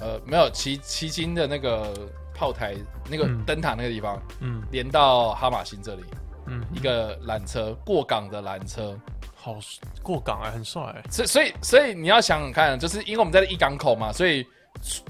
[0.00, 1.94] 呃，没有旗旗津的那个
[2.34, 2.74] 炮台
[3.08, 3.44] 那个嗯。
[3.46, 4.62] 灯塔那个地方，嗯。
[4.72, 6.04] 连到哈马星这里，
[6.46, 8.98] 嗯，一个缆车过港的缆车，
[9.36, 9.56] 好
[10.02, 11.02] 过港哎、很帅、欸。
[11.08, 14.44] 所以所以所以你要想想看，就是因为我们在一港口嘛，所以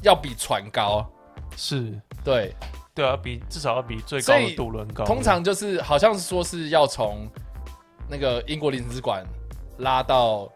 [0.02, 1.04] 要比船高，
[1.56, 2.54] 是，对，
[2.94, 5.04] 对啊，比至少要比最高所以的渡轮高。
[5.04, 7.26] 通常就是好像是说是要从
[8.08, 9.24] 那个英国领事馆
[9.78, 10.50] 拉到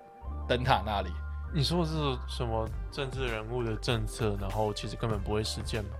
[0.48, 1.10] 灯塔那里，
[1.54, 1.94] 你说的是
[2.28, 5.90] 什么政治人物的政策，然后其实根本不会实践吗？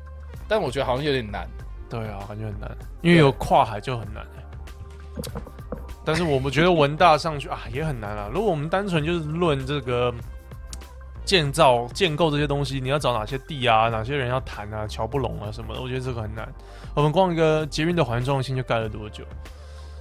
[0.48, 1.48] 但我觉得好像有点难。
[1.88, 5.32] 对啊，感觉很难，因为有跨海就很难、欸。
[6.04, 8.30] 但是我们觉得文大上去啊也很难啊。
[8.32, 10.12] 如果我们单纯就是论这个
[11.24, 16.50] 建造、建构这些东西，你要找哪些地啊，哪些人要谈啊，瞧不拢啊什么的，我觉得这个很难。
[16.94, 19.22] 我们光一个捷运的环状线就盖了多久？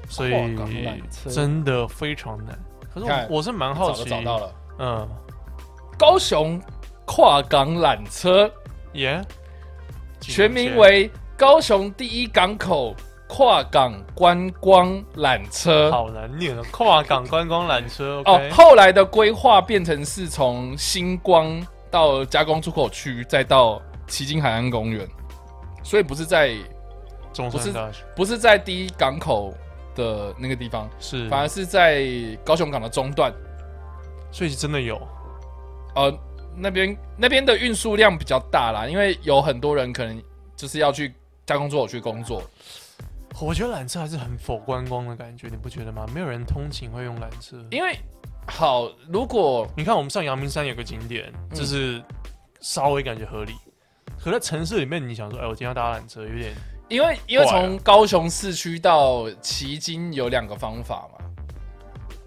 [0.08, 0.58] 所以
[1.30, 2.58] 真的非常难。
[2.94, 5.10] 可是我我是蛮好奇，找找到了，嗯，
[6.02, 6.60] 高雄
[7.06, 8.52] 跨港缆车。
[8.94, 9.22] 耶、
[10.20, 12.96] 全名为高雄第一港口
[13.30, 15.92] 跨港观光缆车。
[15.92, 18.20] 好难念啊，跨港观光缆车。
[18.26, 25.08] 哦后来的规划变成是从星光到加工出口区，再到旗津海岸公园，
[25.84, 26.56] 所以不是在
[27.32, 28.04] 中不是山大学。
[28.16, 29.54] 不是在第一港口
[29.94, 32.08] 的那个地方，是，反而是在
[32.44, 33.32] 高雄港的中段。
[34.32, 35.00] 所以真的有
[35.95, 36.19] 呃
[36.56, 40.21] 那边那边的运输量比较大啦，因为有很多人可能
[40.56, 41.13] 就是要去
[41.45, 42.43] 加工作去工作。
[43.39, 46.06] 我觉得缆车还是很否观光的感觉，你不觉得吗？
[46.13, 47.58] 没有人通勤会用缆车。
[47.71, 47.97] 因为
[48.47, 52.04] 好，如果你看我们上阳明山有个景点，嗯就是
[52.60, 53.54] 稍微感觉合理。
[54.19, 56.54] 可在城市里面，你想说，哎，我今天要搭缆车，有点
[56.89, 61.25] 因为因为从高雄市区到旗津有两个方法嘛，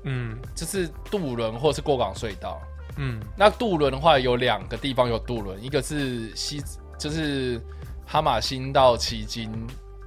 [0.04, 2.60] 嗯就是渡轮或是过港隧道。
[2.96, 6.62] 嗯那渡轮的话有两个地方有渡轮，一个是西
[6.98, 7.60] 就是
[8.06, 9.50] 哈马星到旗津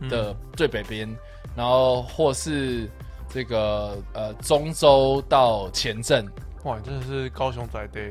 [0.02, 1.10] 嗯的最北边，
[1.56, 2.90] 然后或是
[3.30, 6.26] 这个呃中州到前镇，
[6.64, 8.02] 哇，你真的是高雄仔的，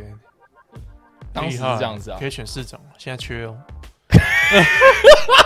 [1.32, 2.26] 当时是这样子啊可。
[2.26, 3.56] 以选市长，现在缺哦。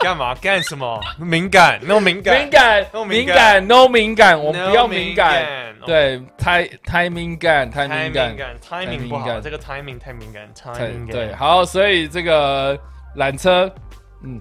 [0.00, 0.34] 干嘛？
[0.36, 0.98] 干什么？
[1.18, 5.46] 敏感，，no 敏感，敏感，No 敏敏感感，no 敏感，我们不要敏感。
[5.86, 8.56] 对，太太敏感，太太敏感敏，感。
[8.60, 12.78] 太，timing 不好，敏感这个 timing 太敏感太，timing 对，好，所以这个
[13.16, 13.70] 缆车，
[14.22, 14.40] 嗯，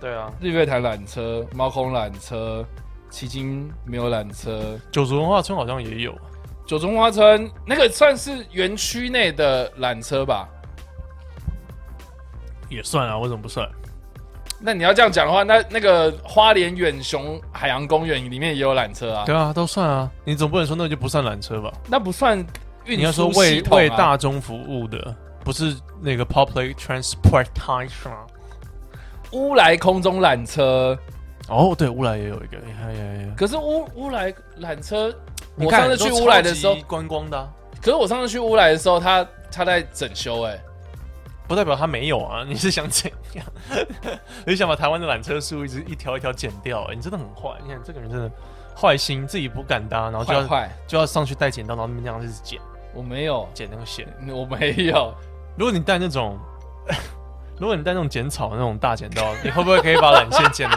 [0.00, 2.64] 对啊，日月潭缆车、猫空缆车、
[3.10, 6.16] 迄今没有缆车，九族文化村好像也有，
[6.64, 10.48] 九族文化村那个算是园区内的缆车吧？
[12.68, 13.68] 也算啊，为什么不算？
[14.66, 21.70] 那你要这样讲的话，那那个花莲远雄海洋公园里面也有缆车啊，对啊，都算啊，你总不能说那个就不算缆车吧？
[21.86, 22.38] 那不算
[22.86, 28.10] 运你要说输为为大众服务的，不是那个 public transportation。
[29.32, 30.98] 乌来空中缆车，
[31.48, 33.34] 哦，对，乌来也有一个，哎呀呀呀！
[33.36, 35.14] 可是乌乌来缆车，
[35.56, 40.58] 我上次去乌来的时候观光的啊、可是我上次去乌来的时候，他他在整修、哎，
[41.46, 42.44] 不代表他没有啊。
[42.48, 43.46] 你是想怎样？
[44.46, 47.56] 你想把台湾的缆车树一直一条一条剪掉、哎你真的很坏。
[47.62, 48.30] 你看这个人真的
[48.76, 52.60] 坏心，自己不敢搭，然后就要就要上去带剪刀，然后那边这样一直剪
[52.94, 54.06] 我没有，剪那个线。
[54.28, 55.14] 我没有，
[55.56, 56.38] 如果你带那种，
[57.58, 60.70] 如果你带那种剪草的那种大剪刀，你会不会可以把缆线剪？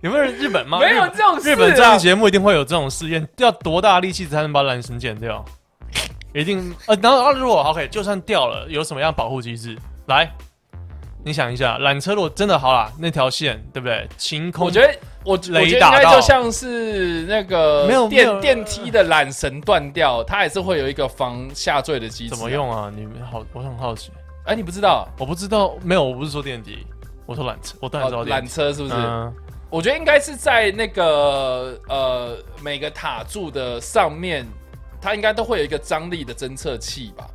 [0.00, 0.78] 有没有人日本吗？
[0.78, 1.52] 没有这种事、啊。
[1.52, 5.42] 日本综艺节目一定会有这种试验，要多大力气才能把缆绳剪掉？
[6.34, 9.78] 一定呃，然后啊，如果 OK，就算掉了，有什么样保护机制？
[10.06, 10.28] 来，
[11.24, 14.06] 你想一下，缆车如果真的好啦，那条线对不对？
[14.18, 14.92] 晴空，我觉得
[15.24, 22.50] 我我觉得应该雷打到就像是那个没有电电梯的缆绳断掉，它还是会有一个防下坠的机制、怎么？
[22.50, 22.92] 用啊？
[22.94, 24.10] 你好，我很好奇，
[24.44, 25.08] 哎、你不知道？
[25.18, 26.84] 我不知道，没有，我不是说电梯，
[27.26, 28.94] 我说缆车，我当然知道哦，缆车是不是？
[28.96, 29.32] 嗯
[29.70, 34.46] 我觉得应该是在那个呃每个塔柱的上面，
[35.04, 37.28] 它应该都会有一个张力的侦测器吧。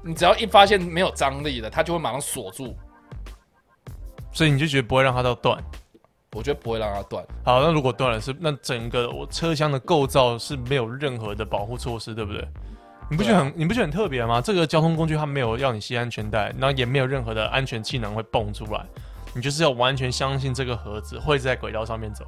[0.00, 2.76] 你只要一发现没有张力了，它就会马上锁住。
[4.30, 5.60] 所以你就觉得不会让它到断。
[6.36, 7.26] 我觉得不会让它断。
[7.44, 12.46] 好，那如果断了是那整个我车厢的构造是没有任何的保护措施，对不对？
[13.10, 14.40] 你不觉得很、你不觉得很特别吗？
[14.40, 18.86] 这个交通工具它没有要你系安全带，然后也没有任何的安全气囊会蹦出来，
[19.34, 22.24] 你就是要完全相信这个盒子会在轨道上面走。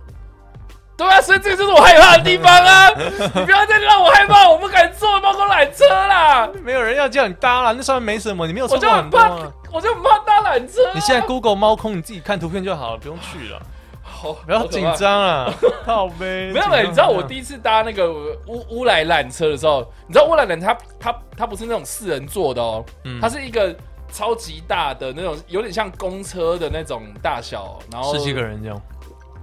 [0.96, 2.88] 对啊，所以这个就是我害怕的地方啊！
[3.34, 6.48] 你不要再让我害怕，我不敢坐猫空缆车啦！
[6.62, 9.30] 没有人要叫你搭啦，那上面没什么，你没有我车过就很怕
[9.72, 10.92] 我就很怕搭缆车、啊。
[10.94, 13.60] 你现在 Google 猫空，你自己看图片就好了，不用去了，
[14.02, 14.86] 好不要紧。
[14.96, 15.52] 张啊，
[15.86, 16.50] 好呗。
[16.52, 18.12] 没有了，你知道我第一次搭那个
[18.46, 23.74] 乌乌来缆车的时候，你知道乌来缆它它它不是那种四人座的哦，嗯它是一个
[24.12, 28.80] 超级大的那种，有点像公车的那种大小，然后十几个人这样，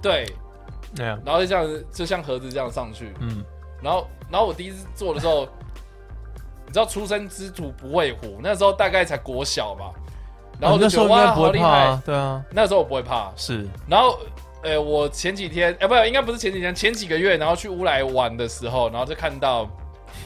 [0.02, 0.26] 对，
[0.98, 3.44] 然后就这样子就像盒子这样上去，嗯，
[3.82, 5.48] 然后然后我第一次做的时候，
[6.66, 9.92] 你知道初生之犊不畏虎，那时候大概才国小吧，
[10.60, 14.20] 然后我就觉得哇不会怕好厉害，啊，对啊，那时候我不会怕，是，然后，
[14.64, 19.70] 呃，我前几天，哎、不，应该不是前几天，前几个月，然后去乌来玩的时候，然后就看到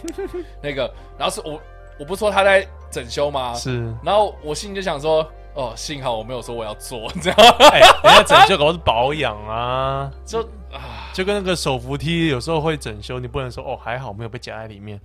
[0.62, 1.60] 那个，然后是我，
[2.00, 3.54] 我不是说他在整修吗？
[3.54, 7.38] 是，然后我心里就想说，哦，幸好我没有说我要做，这样
[7.72, 15.00] 哎，人家整修搞的是保养啊， 就啊，就跟那个手扶梯有时候会整修，你不能说哦还好没有被夹在里面，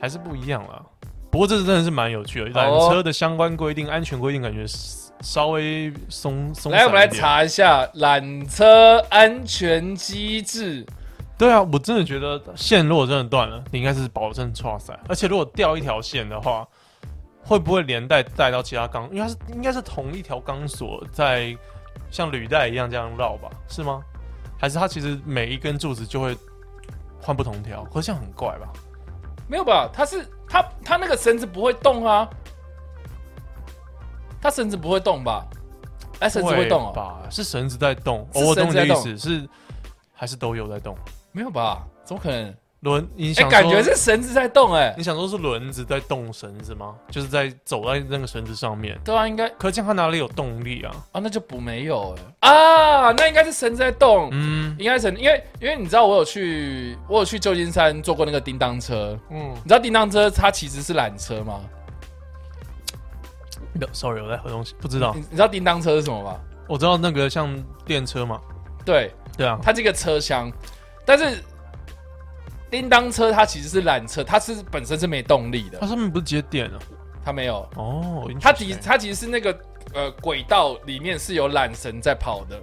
[0.00, 0.82] 还是不一样啦。
[1.30, 4.66] 不过这真的是蛮有趣的，缆车的相关规定、安全规定感觉
[5.20, 7.08] 稍微松松来，我们来。
[7.08, 10.86] 查一下缆车安全机制。
[11.38, 16.68] 对啊，我真的觉得线如果真的断了，你应该是保证错塞，而且如果掉一条线的话，
[17.44, 19.04] 会不会连带带到其他钢？
[19.10, 21.56] 因为它是应该是同一条钢索在
[22.10, 23.50] 像履带一样这样绕吧？
[23.68, 24.02] 是吗？
[24.58, 26.36] 还是它其实每一根柱子就会
[27.20, 27.84] 换不同条？
[27.84, 28.68] 可是这样很怪吧？
[29.48, 29.90] 没有吧？
[29.92, 32.28] 它是它它那个绳子不会动啊，
[34.40, 35.44] 它绳子不会动吧？
[36.20, 36.92] 哎，绳子会动哦？
[36.92, 37.22] 吧？
[37.28, 39.48] 是绳子在动，是哦，我懂你的意思，是
[40.14, 40.96] 还是都有在动？
[41.32, 41.84] 没有吧？
[42.04, 42.54] 怎么可能？
[42.82, 46.96] 轮，你哎、想、感觉是绳子在动哎、你想说是轮子在动绳子吗？
[47.10, 48.98] 就是在走在那个绳子上面。
[49.04, 50.90] 对啊，应该可这样它哪里有动力啊？
[51.12, 61.60] 啊，那就不没有哎、啊，那应该是绳子在动，嗯应该是因为因为你知道我有去我有去旧金山坐过那个叮当车，嗯你知道叮当车它其实是缆车吗
[63.92, 65.20] ？，sorry，我在喝东西，不知道你。
[65.20, 66.36] 你知道叮当车是什么吗？
[66.68, 68.40] 我知道那个像电车嘛，
[68.84, 70.50] 对，对啊，它这个车厢，
[71.04, 71.42] 但是
[72.72, 75.78] 叮当车它其实是缆车，它是本身是没动力的。
[75.78, 76.78] 它，上面不是接电啊？
[77.22, 79.56] 它没有，哦，它其 interesting 它其实是那个
[79.92, 82.58] 呃轨道里面是有缆绳在跑的，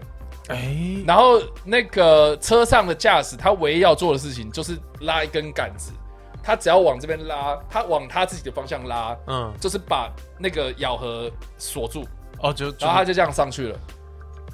[0.47, 5.91] 哎，然后那个车上的驾驶他唯一要做的事情就是拉一根杆子，
[6.41, 12.03] 他只要往这边拉，他往他自己的方向拉，嗯，就是把那个咬合锁住，
[12.39, 13.79] 哦，就就然后他就这样上去了。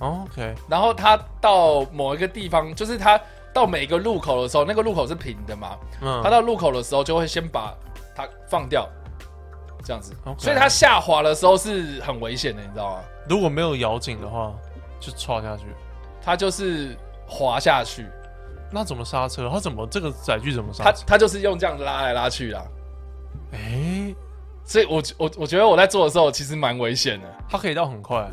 [0.01, 3.17] 哦 OK，然后他到某一个地方，就是他
[3.55, 7.73] 到每个路口的时候，那个路口是平的嘛，嗯，他到路口的时候就会先把
[8.13, 8.85] 它放掉，
[9.81, 10.13] 这样子。
[10.25, 13.03] OK 所以它下滑的时候是很危险的，你知道吗？
[13.29, 14.53] 如果没有咬紧的话，
[14.99, 15.63] 就踹下去。
[16.21, 18.05] 它就是滑下去，
[18.69, 19.49] 那怎么刹车？
[19.49, 21.03] 它怎么这个载具怎么刹他车？
[21.07, 22.61] 他就是用这样拉来拉去啦。
[23.53, 24.13] 哎，
[24.65, 27.27] 所以我我我觉得我在做的时候其实蛮危险的。
[27.47, 28.29] 它可以到很快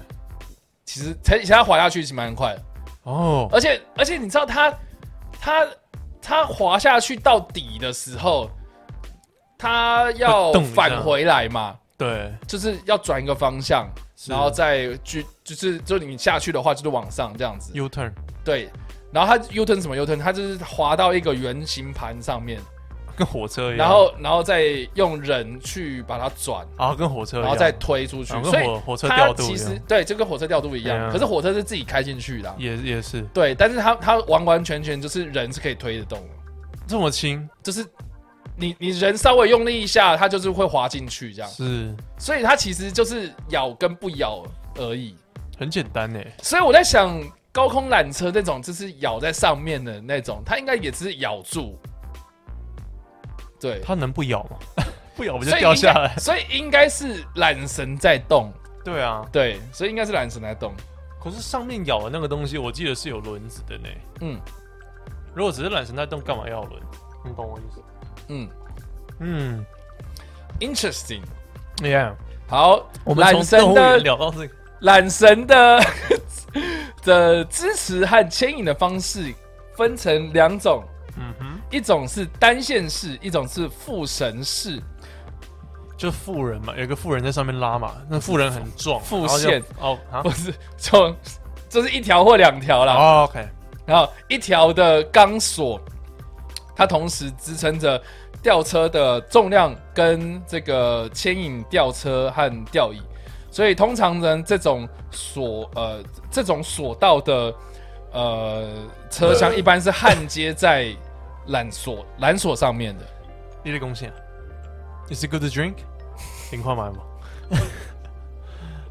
[0.85, 2.63] 其实才其实他滑下去其实蛮快的，
[3.05, 3.49] 哦。
[3.53, 4.75] 而且而且你知道他
[5.45, 5.67] 他
[6.23, 8.49] 他滑下去到底的时候，
[9.59, 13.91] 他要返回来嘛，对，就是要转一个方向，
[14.29, 18.13] 然后再去就是就你下去的话就是往上这样子，U turn
[18.45, 18.71] 对。
[19.13, 22.59] 然后他 U turn 什么？U turn，他就是滑到一个圆形盘上面，
[23.17, 24.63] 跟火车一样，然后然后再
[24.95, 28.33] 用人去把它转，然后跟火车一样，然后再推出去。
[28.43, 33.23] 所以跟火火车它调度其实对就跟火车调度一样，啊可是火车是自己开进去的啊、也也是。
[33.35, 36.27] 对，但是它它完完全全就是人是可以推得动的，
[36.87, 37.87] 这么轻，就是
[38.57, 41.95] 你你人稍微用力一下，它就是会滑进去这样，是。
[42.19, 44.43] 所以它其实就是咬跟不咬
[44.77, 45.15] 而已。
[45.59, 46.21] 很简单呢。
[46.43, 47.21] 所以我在想，
[47.53, 51.79] 高空缆车那种就是咬在上面的那种，它应该也只是咬住，
[53.63, 54.57] 对，它能不咬吗？
[55.15, 56.15] 不咬不就掉下来？
[56.19, 58.53] 所以应该是缆绳在动，
[58.85, 60.75] 对啊，对，所以应该是缆绳在动，
[61.23, 63.89] 可是上面咬的那个东西，我记得是有轮子的呢。
[64.21, 64.41] 嗯
[65.35, 66.83] 如果只是缆绳在动，干嘛要轮？
[67.25, 67.83] 你懂我意思？
[68.29, 68.49] 嗯
[69.21, 69.67] 嗯
[70.61, 71.23] ，interesting。
[71.79, 72.13] ，Yeah，
[72.49, 75.81] 好，我们从动物的园聊到这个，缆绳的
[77.03, 79.33] 的支持和牵引的方式
[79.75, 80.85] 分成两种，
[81.17, 84.81] 嗯哼，一种是单线式，一种是副绳式。
[85.97, 89.63] 就富人嘛，有一个富人在上面拉嘛，那富人很壮，副线。
[89.81, 90.21] 哦啊？
[90.21, 91.15] 不是，就
[91.69, 92.95] 就是一条或两条啦。
[92.95, 93.49] 哦，OK，
[93.87, 95.81] 然后一条的钢索，
[96.75, 98.03] 它同时支撑着
[98.43, 103.01] 吊车的重量跟这个牵引吊车和吊椅，
[103.49, 107.55] 所以通常呢，这种索呃这种索道的
[108.11, 108.67] 呃
[109.09, 110.93] 车厢一般是焊接在
[111.49, 113.05] 缆索缆索上面的。
[113.65, 114.13] 你的贡献
[115.09, 115.75] ，Is it good to drink？
[116.51, 116.99] 零块买吗？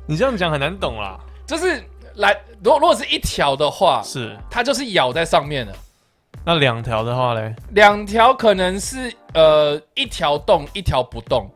[0.08, 1.20] 你这样讲很难懂啦。
[1.46, 1.84] 就是
[2.18, 5.74] 缆，如果如果是一条的话，是，它就是咬在上面的。
[6.46, 11.50] 那两条的话嘞，两条可能是呃一条动一条不动，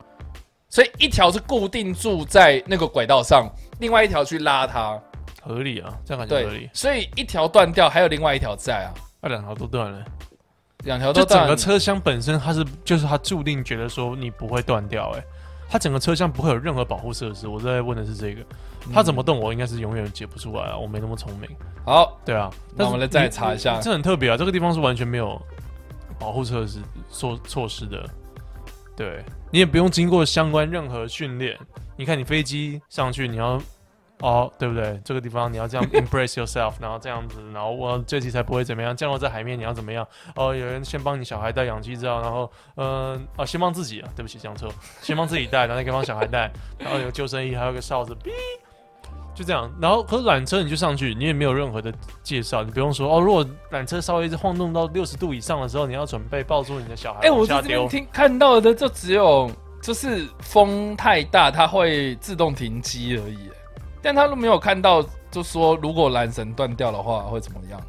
[0.70, 5.02] 所以一条是固定住在那个轨道上，另外一条去拉它。
[5.42, 6.70] 合理啊，这样感觉合理，。
[6.74, 10.06] 所以一条断掉，还有另外一条在啊，那两条都断了，
[10.86, 15.24] 两条都就整断个车厢本身它是就是它注定觉得说你不会断掉，哎，
[15.68, 17.48] 它整个车厢不会有任何保护设施。
[17.48, 18.42] 我在问的是这个，
[18.94, 21.50] 它怎么动我应该是永远解不出来啊，我没那么聪明。
[21.84, 22.18] 好？
[22.24, 25.42] 对啊，那我们来再查一下这很特别啊，这个地方是完全没有
[26.18, 26.80] 保护措施
[27.12, 28.08] 措措施的，
[28.96, 31.58] 对你也不用经过相关任何训练。
[31.98, 33.62] 你看你飞机上去，你要
[34.22, 35.00] 哦，对不对？
[35.04, 38.96] 这个地方你要这样 embrace yourself，然后这样子，然后我这题才不会怎么样。
[38.96, 40.08] 降落在海面你要怎么样？
[40.36, 44.70] 哦，有人先帮你小孩戴氧气罩，然后嗯啊，先帮自己啊，对不起讲错，
[45.02, 48.30] 先帮自己戴，然后再给帮小孩戴，然后 有救生衣，还有个哨子，哔。
[49.36, 51.94] 就这样，然后可是缆车你就上去，你也没有任何的
[52.24, 53.20] 介绍，你不用说哦。
[53.20, 59.52] 如果缆车稍微晃动到六十度以上的时候，你要准备抱住你的小孩哎、我这边听看到的就只有
[59.84, 63.50] 就是风太大，它会自动停机而已，
[64.06, 67.82] 但他都没有看到，就说如果缆绳断掉的话会怎么样？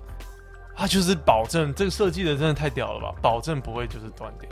[0.75, 4.49] 他就是保证这个设计的真的太屌了吧，保证不会就是断掉，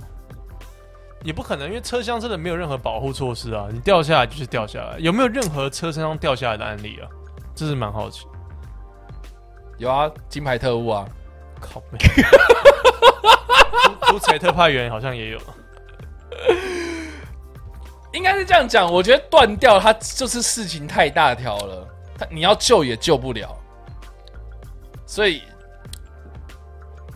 [1.23, 7.09] 也不可能，因为车厢真的没有任何保护措施啊，你掉下来就是掉下来，有没有任何车身上掉下来的案例啊？
[7.55, 8.27] 这是蛮好奇。
[9.79, 11.09] 有啊，金牌特务啊，
[11.61, 11.99] 靠背，
[13.83, 15.39] 出出财特派员好像也有。
[18.15, 21.87] 应该是这样讲，我觉得断掉它就是事情太大条了，
[22.17, 23.55] 它你要救也救不了，
[25.05, 25.43] 所以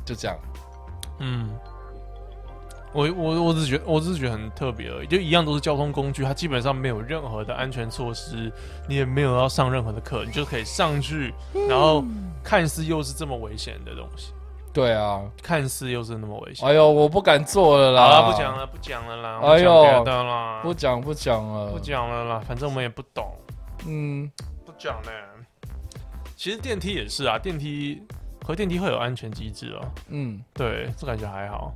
[0.04, 0.36] 就这样。
[1.20, 1.48] 嗯，
[2.92, 8.52] 我我我只是觉得我只是觉得很特别而已，就一样都是交通工具，它基本上没有任何的安全措施，
[8.88, 11.32] 你也没有要上任何的课，你就可以上去，
[11.68, 12.04] 然后
[12.42, 14.32] 看似又是这么危险的东西，
[14.78, 16.68] 对啊，看似又是那么危险。
[16.68, 23.36] 哎呦，我不敢做了啦，好了，不讲了，不讲了啦，哎呦不讲别的啦，不讲不讲了，不讲了啦，反正我们也不懂，
[23.88, 24.30] 嗯，
[24.64, 25.10] 不讲呢。
[26.36, 28.00] 其实电梯也是啊，电梯
[28.46, 29.84] 和电梯会有安全机制哦。
[30.10, 31.72] 嗯，对，这感觉还好。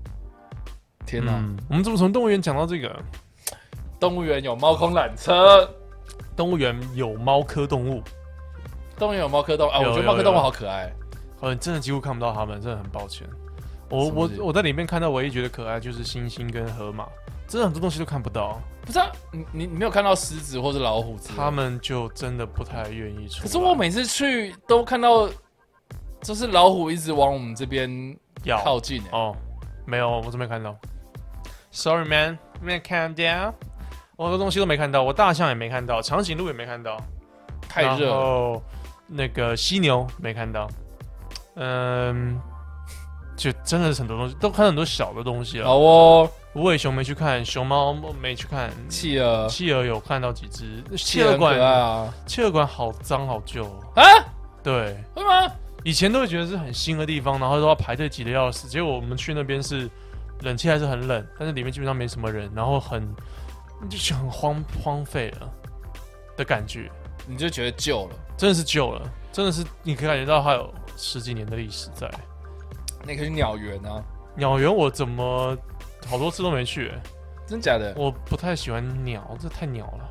[1.05, 2.97] 天哪，嗯，我们怎么从动物园讲到这个？
[3.99, 5.69] 动物园有猫空缆车，
[6.37, 8.01] 动物园有猫科动物，
[8.97, 10.93] 动物园有猫科动物啊，我觉得猫科动物好可爱。
[11.43, 13.29] 呃，真的几乎看不到他们，真的很抱歉。
[13.91, 17.07] 我我我在里面看到唯一觉得可爱就是猩猩跟河马，
[17.47, 23.43] 真的很多东西都看不到，不是啊，你你你没有看到狮子或者老虎他们就真的不太愿意出。
[23.43, 25.29] 可是我每次去都看到，
[26.23, 29.37] 就是老虎一直往我们这边咬靠近、欸，哦，
[29.85, 30.75] 没有，我真没看到。
[31.71, 33.55] Sorry man，没看到，
[34.17, 36.97] 我很多东西都没看到，我大象也没看到，长颈鹿也没看到，
[37.69, 38.15] 太热了。
[38.15, 38.63] 然后
[39.07, 40.67] 那个犀牛没看到，
[41.55, 42.41] 嗯，
[43.37, 45.67] 就真的是很多东西，都看很多小的东西了。
[45.67, 54.03] 好哦，无尾熊没去看，熊猫没去看，企鹅，企鹅有看到几只，企企鹅馆啊企鹅馆好脏好旧哦，啊？
[54.63, 55.53] 对，会吗？
[55.85, 59.91] 以前都会觉得是很新的地方，然后都要排队挤得要死，结果我们去那边是
[60.43, 63.03] 冷气还是很冷，但是里面基本上没什么人，然后很
[63.91, 65.53] 就是很荒荒废了
[66.37, 66.89] 的感觉，
[67.27, 68.17] 你就觉得旧了？
[68.37, 69.03] 真的是旧了，
[69.33, 72.11] 真的是你可以感觉到它有十几年的历史在。
[73.05, 74.03] 那可是鸟园啊？
[74.37, 75.57] 鸟园我怎么
[76.07, 77.01] 好多次都没去、欸
[77.45, 77.93] 真假的？
[77.97, 80.09] 我不太喜欢鸟，这太鸟了，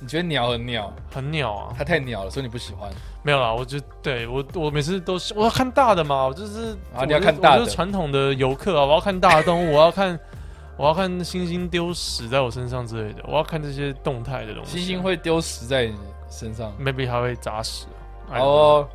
[0.00, 0.92] 你觉得鸟很鸟？
[1.12, 1.74] 很鸟啊。
[1.76, 2.90] 它太鸟了，所以你不喜欢？
[3.22, 10.18] 没有啦，我就对我我每次都是我要看大的嘛，我就是啊你要看大的我就是传统的游客啊，我要看大的动物，我要看
[10.76, 14.78] 我要看猩猩丢屎在我身上之类的，我要看这些动态的东西。
[14.78, 15.96] 星星会丢屎在你
[16.30, 16.72] 身上。
[16.80, 17.92] maybe 它会砸屎啊。
[17.92, 17.95] 好
[18.34, 18.88] 哦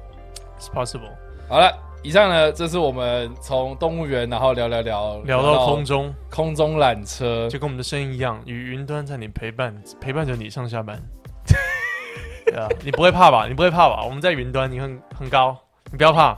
[0.74, 1.12] possible。
[1.50, 1.72] 好了，
[2.04, 11.02] 以上呢，这是我们从动物园，然后聊聊聊聊到空中，空中缆车，就跟我们的声音一样，与云端在你陪伴陪伴着你上下班。
[12.46, 13.48] 对啊，你不会怕吧？
[13.48, 14.04] 你不会怕吧？
[14.04, 15.58] 我们在云端，你很很高，
[15.92, 16.38] 你不要怕，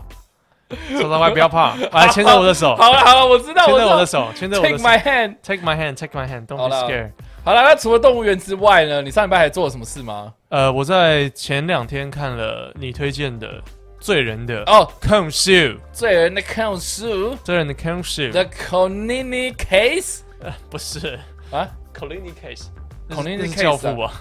[0.91, 5.35] 手上外不要怕，来 牵着我的手，好了好了，我知道，牵着我的手，牵着我的手 Take my hand。
[5.43, 7.11] ，take my hand，take my hand，don't be scared。
[7.43, 9.01] 好了，那除了动物园之外呢？
[9.01, 10.33] 你上礼拜还做了什么事吗？
[10.53, 13.59] 呃，我在前两天看了你推荐的
[13.99, 15.49] 罪人的哦，控诉，
[15.91, 20.19] 罪人的控诉罪人的控诉，，The Conini Case
[20.69, 24.13] 不是啊，Colini case，Colini case 教父啊，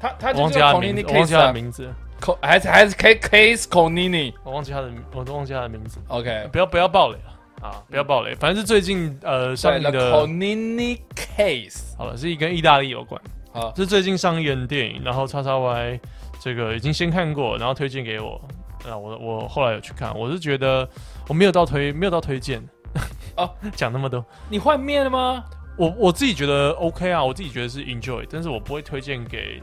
[0.00, 4.32] 他他他的名 Conini 字，我忘记他的名字，Co- 还是还是 Case Case Conini。
[4.42, 5.98] 我忘记他的，我都忘记他的名字。
[6.08, 7.84] OK，不要不要暴雷了啊！
[7.90, 11.94] 不要暴雷，反正是最近呃上对映的，Conini Case。
[11.98, 13.20] 好了，是一跟意大利有关，
[13.52, 16.00] 好，是最近上映的电影，然后叉叉 Y
[16.40, 18.40] 这个已经先看过，然后推荐给我，
[18.88, 20.88] 啊，我我后来有去看，我是觉得
[21.28, 22.62] 我没有到推没有到推荐，
[23.36, 25.44] 哦， 讲那么多，你幻灭了吗？
[25.76, 29.62] 我我自己觉得 OK 啊，我自己觉得是 enjoy，但是我不会推荐给，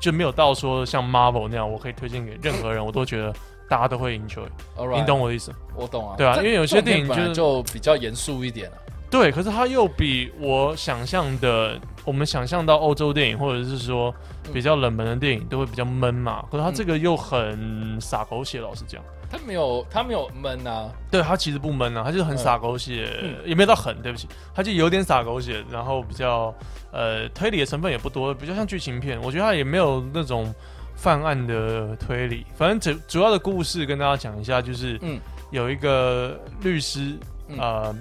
[0.00, 3.32] 就没有到说像 Marvel 那样，我可以推荐给任何人，我都觉得
[3.68, 5.52] 大家都会 enjoy，Alright 你懂我的意思？
[5.76, 6.16] 我懂啊。
[6.18, 8.76] 对啊因为有些电影就比较严肃一点啊。
[9.10, 14.14] 对，可是它又比我想象的，我们想象到欧洲电影或者是说
[14.52, 20.90] 比较冷门的电影都会比较闷嘛，可是他这个又很洒狗血，老实讲，他没有，他没有闷啊。
[21.10, 26.54] 对他其实不闷啊，他就是很洒狗血，嗯也没有到很，对不起，他就有点洒狗血，然后比较
[26.92, 30.54] 呃推理的成分也不多，比较像剧情片，我觉得他也没有那种
[30.94, 35.18] 犯案的推理，反正主主要的故事跟大家讲一下，就是嗯
[35.50, 37.96] 有一个律师，嗯呃。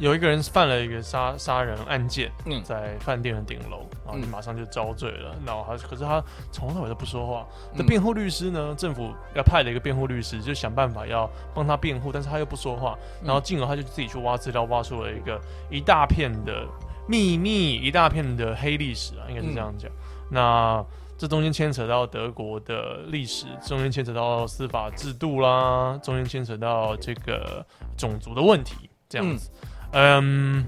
[0.00, 5.36] 有一个人犯了一个杀杀人案件，嗯在饭店的顶楼，然后就嗯马上就遭罪了。
[5.44, 7.46] 然后他可是他从头到尾都不说话。
[7.74, 8.74] 那嗯辩护律师呢？
[8.78, 15.38] 政府要派了一个辩护律师，就想办法要帮他辩护，但是他又不说话，嗯然后进而他就自己去挖资料，挖出了一个
[15.70, 16.66] 一大片的
[17.06, 19.90] 秘密，一大片的黑历史啊，应该是这样讲。
[20.30, 20.82] 那
[21.18, 27.62] 这中间牵扯到德国的历史，中间牵扯到司法制度啦，中间牵扯到这个
[27.98, 29.50] 种族的问题，这样子。
[29.92, 30.66] 嗯，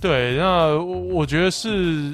[0.00, 2.12] 对，那我我觉得是，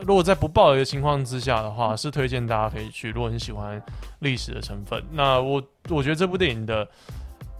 [0.00, 3.10] 如果在不爆雷的情况之下的话，是推荐大家可以去。
[3.10, 3.80] 如果你喜欢
[4.20, 6.88] 历史的成分，那我我觉得这部电影的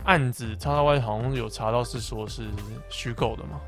[0.05, 2.45] 案子叉叉 Y 好像有查到是说是
[2.89, 3.61] 虚构的嘛，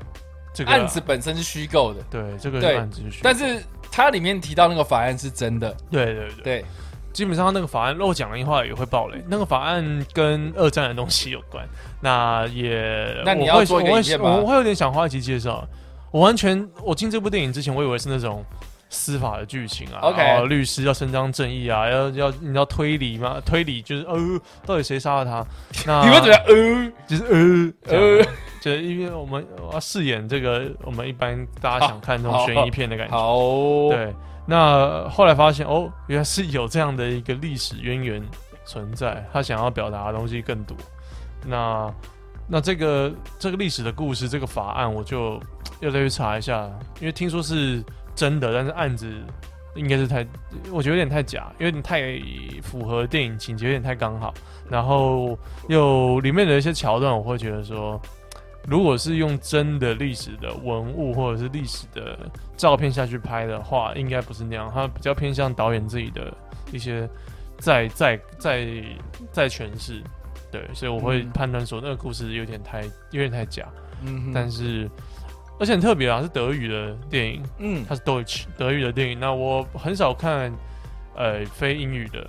[0.53, 6.65] 这个啊案子本身是虚构的，对这个案子是虚构，但是它里面提到那个法案是真的，对对对，对，
[7.13, 11.67] 基本上那个法案漏讲的话也会爆雷，那个法案跟二战的东西有关，
[12.01, 15.67] 那也那你我会我会我会有点想花一集介绍，
[16.11, 18.45] 我完全我进这部电影之前，我以为是那种。
[18.91, 23.39] 司法的剧情啊 OK 然后律师要伸张正义啊，要要你要推理嘛？
[23.45, 24.17] 推理就是呃，
[24.65, 25.45] 到底谁杀了他？
[25.85, 27.23] 那 你会觉得呃就是
[27.85, 28.25] 呃呃呃，
[28.59, 33.15] 就是因为我们我要饰演这个我们一般大家想看这种悬疑片的感觉。
[33.15, 34.11] 好哦，对，
[34.49, 38.19] 那后来发现哦，原来是有这样的一个历史渊源
[38.65, 40.75] 存在，他想要表达的东西更多。
[41.45, 41.93] 那
[42.47, 45.39] 那这个这个历史的故事，这个法案，我就
[45.81, 46.67] 又再去查一下，
[46.99, 47.83] 因为听说是
[48.15, 49.07] 真的，但是案子
[49.75, 50.25] 应该是太，
[50.71, 52.19] 我觉得有点太假，有点太
[52.63, 54.33] 符合电影情节，有点太刚好。
[54.67, 55.37] 然后
[55.67, 58.01] 又里面的一些桥段，我会觉得说，
[58.69, 62.17] 如果是用真的历史的文物或者是历史的
[62.55, 66.31] 照片下去拍的话，应该不是那样，它比较偏向导演自己的
[66.71, 67.09] 一些
[67.57, 68.67] 再再再
[69.31, 70.03] 再诠释。
[70.51, 73.67] 对，所以我会嗯判断说那个故事有点太有点太假，
[74.03, 74.89] 嗯哼，但是
[75.59, 79.19] 而且很特别啊，是德语的电影，嗯它是 Deutsch 德语的电影。
[79.19, 80.51] 那我很少看
[81.15, 82.25] 呃非英语的，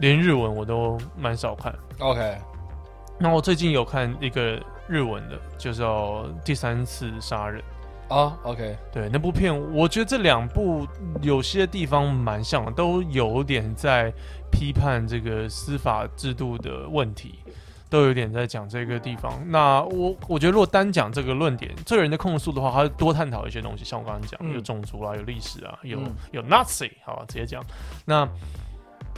[0.00, 1.74] 连日文我都蛮少看。
[1.98, 2.36] ，OK，
[3.18, 7.60] 那我最近有看一个日文的，就叫《第三次杀人》。
[8.08, 10.86] 啊，OK，对，那部片我觉得这两部
[11.22, 14.12] 有些地方蛮像的，都有点在
[14.48, 17.40] 批判这个司法制度的问题，
[17.90, 19.32] 都有点在讲这个地方。
[19.48, 27.60] 那我我觉得如果单讲这个论点，这个人的控诉的话，他会多探讨一些东西，像我刚刚讲，嗯有种族啊，有历史啊，有、嗯有 Nazi，好吧，直接讲。
[28.04, 28.24] 那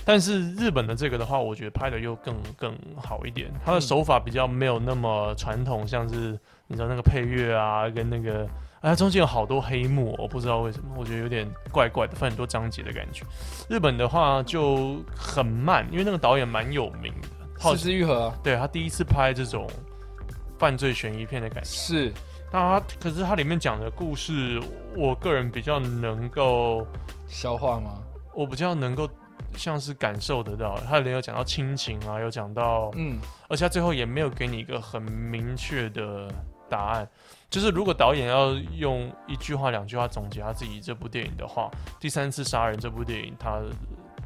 [0.09, 6.31] 但是日本的这个的话，我觉得拍的又更更好一点，他的嗯手法比较没有那么传统，像是
[6.67, 8.49] 你知道那个配乐啊，跟那个
[8.81, 13.23] 啊中间有好多黑幕，我不知道为什么，我觉得有点怪怪的，分很多章节的感觉。
[13.69, 17.29] 日本的话就很慢，因为那个导演蛮有名的，
[17.61, 19.69] 好四肢愈合啊对他第一次拍这种
[20.59, 21.69] 犯罪悬疑片的感觉。
[21.69, 22.11] 是，
[22.51, 24.59] 那他可是他里面讲的故事，
[24.97, 26.87] 我个人比较能够。
[27.27, 27.99] 消化吗？
[28.35, 29.07] 我比较能够
[29.59, 36.33] 像是感受得到，他里面有讲到亲情啊，有讲到，嗯，而且他最后也没有给你一个很明确的
[36.71, 37.07] 答案。
[37.51, 43.61] 就是如果导演要用一句话、两句话总结他自己这部电影的话，《第三次杀人》这部电影，他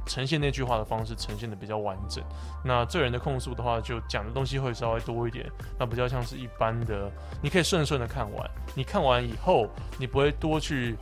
[0.07, 2.23] 呈现那句话的方式呈现的比较完整。
[2.65, 7.09] 那罪人的控诉的话，就讲的东西会稍微多一点，那比较像是一般的，
[7.41, 8.51] 你可以顺顺的看完。
[8.75, 10.97] 你看完以后，你不会多去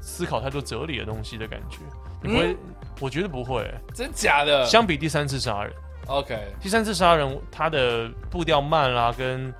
[0.00, 1.78] 思考太多哲理的东西的感觉，
[2.22, 2.56] 你不会，
[3.00, 4.64] 我觉得不会、真假的？
[4.64, 5.72] 相比第三次杀人
[6.06, 9.52] ，？OK，第三次杀人它的步调慢啦，跟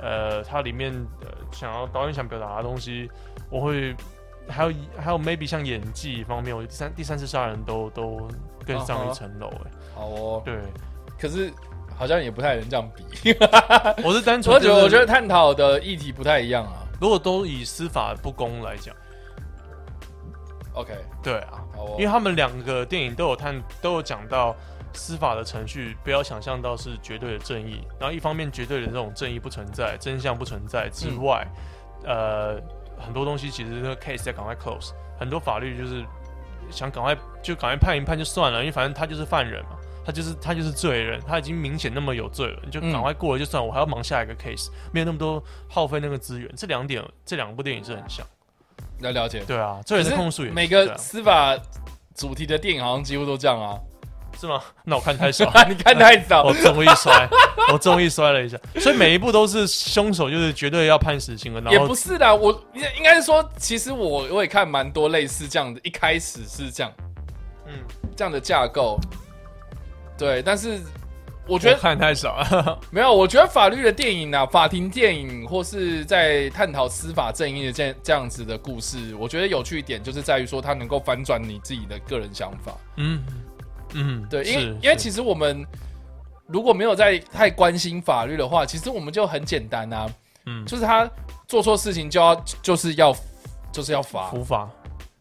[0.00, 3.10] 呃它里面呃想要导演想表达的东西，
[3.50, 3.94] 我会
[4.48, 8.28] 还有还有 maybe 像演技方面，我觉得第三第三次杀人都都
[8.66, 10.54] 更上一层楼哎、好哦，对，
[11.20, 11.52] 可是
[11.96, 13.34] 好像也不太能这样比，
[14.02, 16.86] 我是单纯我觉就是得我觉得探讨的议题不太一样啊。
[17.00, 18.94] 如果都以司法不公来讲，
[20.78, 24.54] OK，对啊，哦，因为他们两个电影都有探都有讲到
[24.92, 27.82] 司法的程序，不要想象到是绝对的正义。
[27.98, 31.44] 然后一方面绝对的这种正义不存在，真相不存在之外，
[32.04, 32.60] 呃，
[32.96, 36.04] 很多东西其实那个 case 在赶快 close，很多法律就是
[36.70, 39.70] 想赶快就赶快判一判就算了，因为反正他就是犯人嘛。
[40.06, 46.50] 他就是他就是罪人，他已经明显那么有罪了，你就赶快过了就算，我还要忙下一个 case，没有那么多耗费那个资源。
[46.56, 48.26] 这两点，这两部电影是很像，
[49.00, 49.40] 要了解。
[49.46, 51.56] 对啊，这也是控诉也是每个啊司法
[52.14, 53.78] 主题的电影好像几乎都这样啊。
[54.38, 54.62] 是吗？
[54.84, 57.28] 那我看太少， 你看太少 我，终于摔，
[57.72, 62.36] 我终于摔了一下，所以每一部都是凶手就是绝对要判死刑的，然也后不是的。
[62.36, 66.92] 我应应该是说，其实我我也看蛮多类似这样的，一开始是这样
[67.66, 67.72] 嗯，
[68.14, 68.96] 这样的架构。
[70.16, 70.80] 对，但是
[71.48, 82.76] 我我觉得看太少了， 没有，我觉得法律的电影啊，法庭电影或是在探讨司法正义的这这样子的故事，我觉得有趣一点就是在于说它能够反转你自己的个人想法。
[82.96, 83.24] 嗯
[83.94, 85.66] 嗯，对，因为因为其实我们
[86.46, 90.06] 如果没有在太关心法律的话，其实我们就很简单啊，
[90.46, 91.10] 嗯就是他
[91.46, 93.16] 做错事情就要就是要
[93.72, 94.28] 就是要罚。
[94.30, 94.68] 伏法，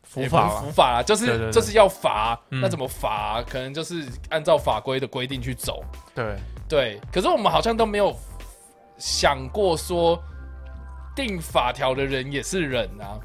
[0.09, 3.43] 伏法伏法啦，就是就是要罚，嗯那怎么罚？
[3.43, 5.83] 可能就是按照法规的规定去走。
[6.15, 6.35] 对，
[6.67, 8.15] 对，可是我们好像都没有
[8.97, 10.17] 想过说，
[11.15, 13.19] 定法条的人也是人啊，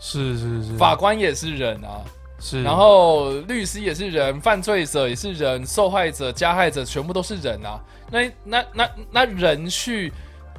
[0.00, 2.02] 是是是，法官也是人啊，
[2.40, 7.80] 是，然后律师也是人，犯罪者也是人，受害者、加害者全部都是人啊。
[8.10, 10.12] 那那那那人去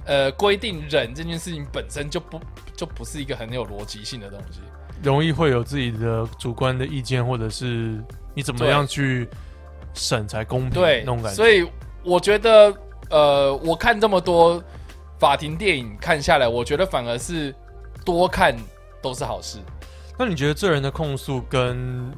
[0.06, 2.40] 呃规定人这件事情本身就不
[2.76, 4.62] 就不是一个很有逻辑性的东西。
[5.04, 9.28] 容易会有自己的主观的意见，或者是你怎么样去
[9.94, 11.36] 审才公平对那种，感觉。
[11.36, 11.68] 所以
[12.04, 12.74] 我觉得
[13.10, 14.64] 呃，我看这么多
[15.20, 17.54] 法庭电影看下来，我觉得反而是
[18.04, 18.56] 多看
[19.02, 19.60] 都是好事。
[20.18, 22.12] 那你觉得罪人的控诉跟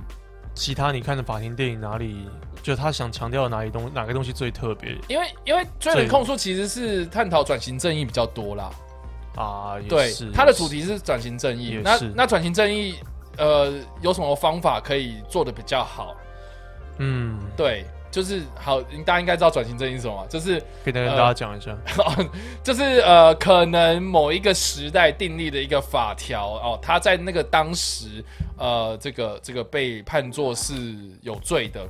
[0.54, 2.28] 其他你看的法庭电影哪里，
[2.62, 8.70] 就他想强调的哪里东哪个东西最特别因为因为罪人控诉其实是探讨转型正义比较多啦，
[9.38, 9.78] 啊？
[9.82, 11.80] 也对，它的主题是转型正义。
[11.84, 12.96] 那那转型正义，
[13.38, 13.72] 呃，
[14.02, 16.16] 有什么方法可以做的比较好？
[16.98, 21.78] 嗯，对，就是好，大家应该知道转型正义是什么，就是可以跟呃大家讲一下。
[22.64, 28.24] 就是呃，可能某一个时代订立的一个法条哦，他在那个当时
[28.58, 30.74] 呃，这个这个被判作是
[31.22, 31.88] 有罪的。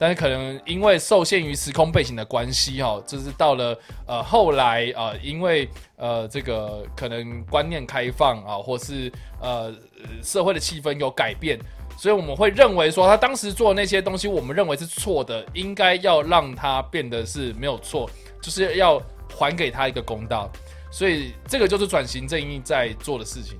[0.00, 9.64] 但是可能因为受限于时空背景的关系，哈，就是到了呃后来啊、呃，因为呃这个可能观念开放啊，或是呃
[10.02, 11.58] 呃社会的气氛有改变，
[11.98, 18.08] 所以我们会认为说他当时做的那些东西，我们认为是错的，应该要让他变得是没有错，
[18.40, 18.98] 就是要
[19.36, 20.50] 还给他一个公道。
[20.90, 23.58] 所以这个就是转型正义在做的事情，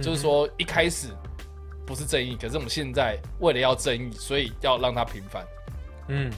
[0.00, 1.08] 就是说一开始
[1.86, 5.44] 不是正义，可是我们现在为了要正义，所以要让他平反。
[6.12, 6.30] 嗯，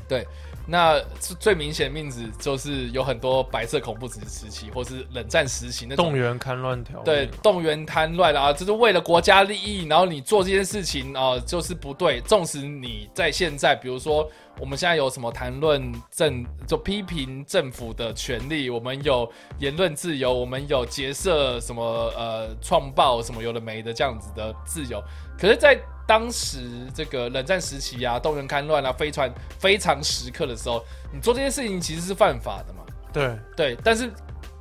[0.66, 12.18] 那最最明显的例子就是有很多白色恐怖时时期，或是冷战时期那种动员戡乱条例对，动员贪乱啊，就是为了国家利益，然后你做这件事情啊、就是不对。
[12.22, 14.26] 纵使你在现在，比如说
[14.58, 21.84] 我们现在有什么谈论政，就批评政府的权利，我们有言论自由，我们有结社什么
[22.16, 24.98] 呃创报什么有的没的这样子的自由，
[25.38, 26.60] 可是，在当时
[26.94, 32.80] 这个冷战时期啊，动员戡乱啊，飞船非常时刻的时候，你做这件事情其实是犯法的嘛。
[33.12, 34.10] 对，对，但是，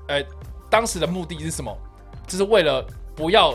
[0.08, 0.24] 呃，
[0.70, 1.76] 当时的目的是什么？
[2.28, 2.86] 就是为了
[3.16, 3.54] 不要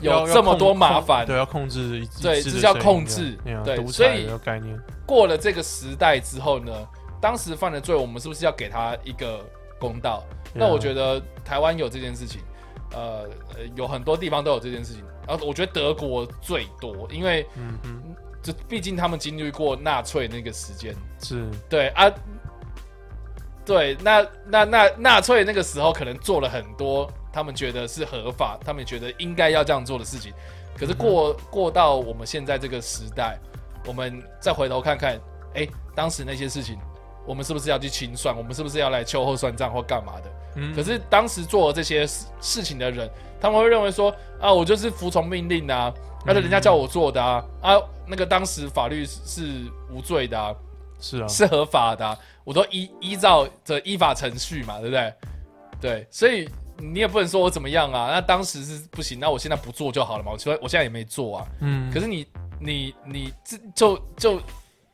[0.00, 1.26] 要有这么多麻烦。
[1.26, 4.78] 对，要控制一，对一致的这叫控制对所以概念。
[5.04, 6.72] 过了这个时代之后呢，
[7.20, 9.44] 当时犯的罪，我们是不是要给他一个
[9.78, 10.22] 公道？
[10.54, 12.40] 那我觉，得台湾有这件事情，
[12.92, 15.02] 呃，呃有很多地方都有这件事情。
[15.26, 22.10] 然后我觉得德国最多，因为嗯哼，就毕竟他们经历过纳粹那个时间，是，对啊，
[23.64, 30.32] 对，那那那纳粹那个时候可能做了很多他们觉得是合法，他们觉得应该要这样做的事情。
[30.74, 33.38] 可是过、过到我们现在这个时代，
[33.84, 35.20] 我们再回头看看，
[35.54, 36.78] 哎，当时那些事情，
[37.28, 38.34] 我们是不是要去清算？
[38.34, 40.30] 我们是不是要来秋后算账或干嘛的？
[40.56, 43.08] 嗯可是当时做这些事事情的人，
[43.40, 45.92] 他们会认为说啊，我就是服从命令啊，
[46.24, 47.76] 那是人家叫我做的啊，啊，
[48.06, 50.54] 那个当时法律是是无罪的啊，
[50.98, 55.14] 是啊，是合法的啊、我都依依照着依法程序嘛，对不对？
[55.80, 56.48] 对，所以
[56.78, 58.10] 你也不能说我怎么样啊。
[58.10, 60.32] 那当时是不行，那我现在不做就好了嘛。
[60.32, 61.46] 我说我现在也没做啊。
[61.60, 62.26] 嗯，可是你
[62.58, 64.40] 你你这就就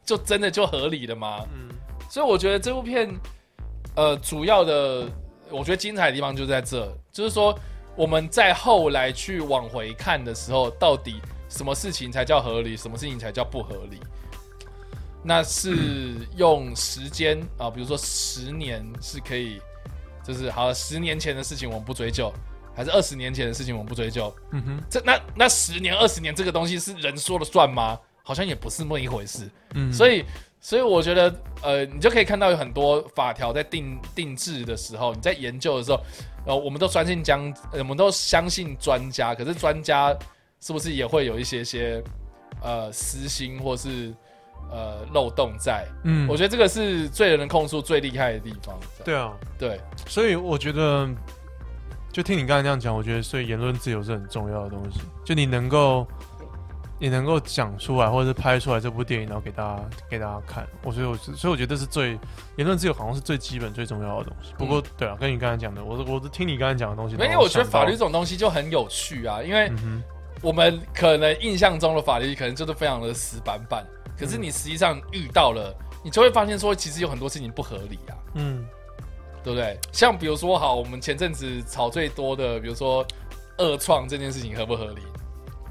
[0.04, 1.46] 就真的就合理了吗？
[1.54, 1.70] 嗯
[2.08, 3.12] 所以我觉得这部片，
[3.96, 5.08] 呃，主要的
[5.50, 7.58] 我觉得精彩的地方就在这，就是说
[7.96, 13.98] 我们在后来去往回看的时候，到底什么事情才叫合理，什么事情才叫不合理？
[15.22, 19.60] 那是用时间啊，比如说十年是可以，
[20.22, 22.32] 就是好，十年前的事情我们不追究，
[22.76, 24.34] 还是二十年前的事情我们不追究？
[24.52, 27.98] 嗯哼，这那那十年、二十年这个东西是人说了算吗？
[28.22, 29.48] 好像也不是那么一回事。
[29.74, 30.24] 嗯，所以，
[30.64, 36.00] 所以我觉得，呃，你就可以看到有很多法条在定定制的时候，你在研究的时候，
[36.46, 40.16] 呃，我们都相信将，呃我们都相信专家，可是专家
[40.60, 42.02] 是不是也会有一些些
[42.62, 44.10] 呃私心或是
[44.70, 45.86] 呃漏洞在？
[46.04, 48.74] 嗯，我觉得这个是最人的控诉最厉害的地方。
[49.04, 51.06] 对啊，对，所以我觉得，
[52.10, 55.00] 就听你刚才那样讲，我觉得所以言论自由是很重要的东西。
[55.26, 56.06] 就你能够，
[57.04, 60.66] 你能够讲出来，或者是拍出来这部电影，然后给大家给大家看。
[60.82, 62.18] 我所以我所以我觉得这是最
[62.56, 64.54] 言论自由好像是最基本最重要的东西。
[64.56, 69.70] 不过，对啊，跟你刚才讲的，我是我是听你刚才讲的东西，因为然后想到我觉得法律这种东西就很有趣啊，因为
[70.40, 73.86] 我们可能印象中的法律可能就是非常的死板板，
[74.18, 78.66] 可是你实际上遇到了，你就会发现说，其实有很多事情不合理啊，嗯
[79.42, 79.78] 对不对？
[79.92, 83.06] 像比如说，好，我们前阵子吵最多的，比如说
[83.58, 85.02] 恶创这件事情合不合理？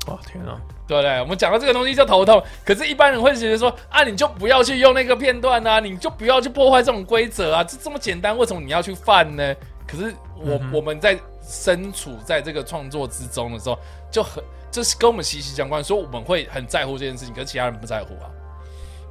[0.07, 0.61] 哇天啊，
[0.93, 1.19] 对不对？
[1.21, 9.55] 我们讲到这个东西就头痛，可是一般人会觉得说啊，你就不要去用那个片段啊，你就不要去破坏这种规则啊，这这么简单，为什么你要去犯呢？
[9.87, 13.77] 可是我、嗯我们在身处在这个创作之中的时候，
[14.11, 18.29] 就很就是跟我们息息相关，所以我们会很在乎这件事情，可是其他人不在乎啊，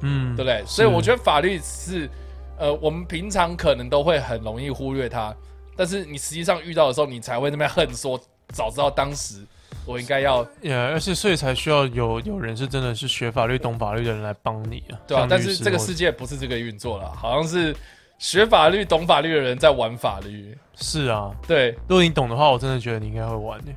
[0.01, 0.63] 嗯，对不对？
[0.65, 2.09] 所以我觉得法律是
[2.57, 5.35] 呃，我们平常可能都会很容易忽略它，
[5.75, 8.19] 但是你实际上遇到的时候，你才会那边恨说，
[8.53, 9.45] 早知道当时
[9.85, 14.97] 我应该要也而且所以才需要有有人是真的是学法律、懂法律的人来帮你啊。
[15.07, 17.75] 对啊但是这个世界不是这个运作了，好像是
[18.17, 20.57] 学法律、懂法律的人在玩法律。
[20.75, 23.75] 是啊，对，如果你懂的话，我真的觉得你应该会玩耶。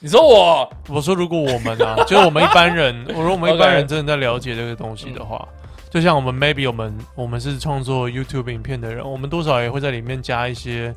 [0.00, 5.48] 你说我我说，如果我们啊， 就是我们一般人，我说我们一般人真的在了解这个东西的话，
[5.90, 10.94] 就像我们 maybe 我们我们是创作 YouTube 影片的人，我们多少也会在里面加一些，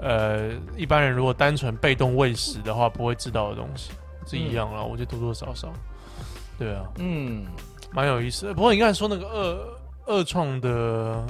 [0.00, 3.90] 呃，一般人如果单纯被动喂食的话，不会知道的东西，
[4.26, 4.82] 是一样啦。
[4.82, 5.72] 我觉得多多少少，
[6.58, 7.44] 对啊，嗯，
[7.92, 8.54] 蛮有意思的。
[8.54, 11.24] 不过你刚才说那个二二创的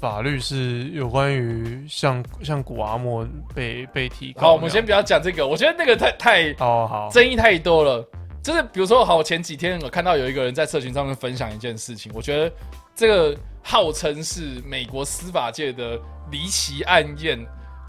[0.00, 8.06] 法律是有关于像像古阿莫被被提高，好，我们先不要讲这个，我觉得那个太太好好争议太多了。
[8.42, 12.50] 就是比如说，好，我前几天我看到有一个人在社群上面分享一件事情，我觉得
[12.94, 17.38] 这个号称是美国司法界的离奇案件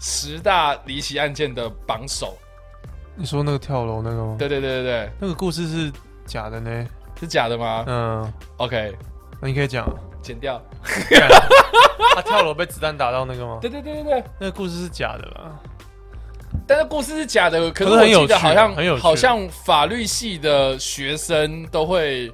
[0.02, 2.36] 十大离奇案件的榜首。
[3.14, 4.36] 你说那个跳楼那个吗？
[4.36, 5.92] 对对对对对，那个故事是
[6.26, 6.86] 假的呢。
[7.20, 8.92] 是假的吗嗯，？OK，
[9.40, 9.88] 那你可以讲，
[10.20, 10.60] 剪掉。
[12.16, 13.58] 他跳楼被子弹打到那个吗？
[13.60, 15.56] 对对对对对，那个故事是假的啦。
[16.66, 22.32] 但是故事是假的，可是我记得好像很有趣好像法律系的学生都会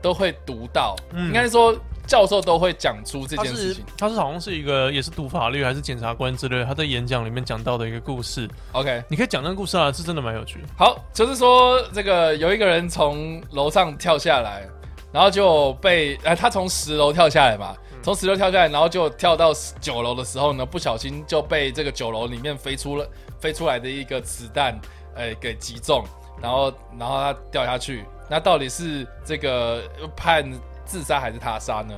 [0.00, 1.74] 都会读到，嗯应该说
[2.12, 3.82] 教授都会讲出这件事情。
[3.96, 8.46] 他是好像是一个也是读法律还是检察官之类的，他在演讲里面讲到的一个故事。
[8.72, 10.58] OK，你可以讲那个故事啊，是真的蛮有趣。
[10.76, 14.68] 好，就是说这个有一个人从楼上跳下来，
[15.10, 19.50] 然后就被呃他从十楼跳下来嘛，从十楼跳下来，然后就跳到
[19.80, 23.08] 九楼的时候呢，不小心就被这个九楼里面飞出了
[23.40, 24.78] 飞出来的一个子弹，
[25.14, 26.04] 呃，给击中，
[26.42, 29.82] 然后然后他掉下去，那到底是这个
[30.14, 30.44] 判
[30.92, 31.94] 自杀还是他杀呢？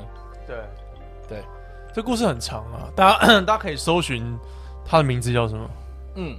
[0.47, 0.57] 对
[1.29, 1.43] 对，
[1.93, 4.39] 这故事很长啊，大家 大家可以搜寻
[4.85, 5.69] 他的名字叫什么？
[6.15, 6.39] 嗯，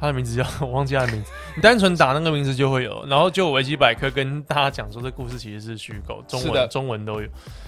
[0.00, 7.26] 他的名字叫 我忘记他的名字，你单纯打那个名字就会有，然后就维基百科跟大家讲说这故事其实是虚构，中文中文都有。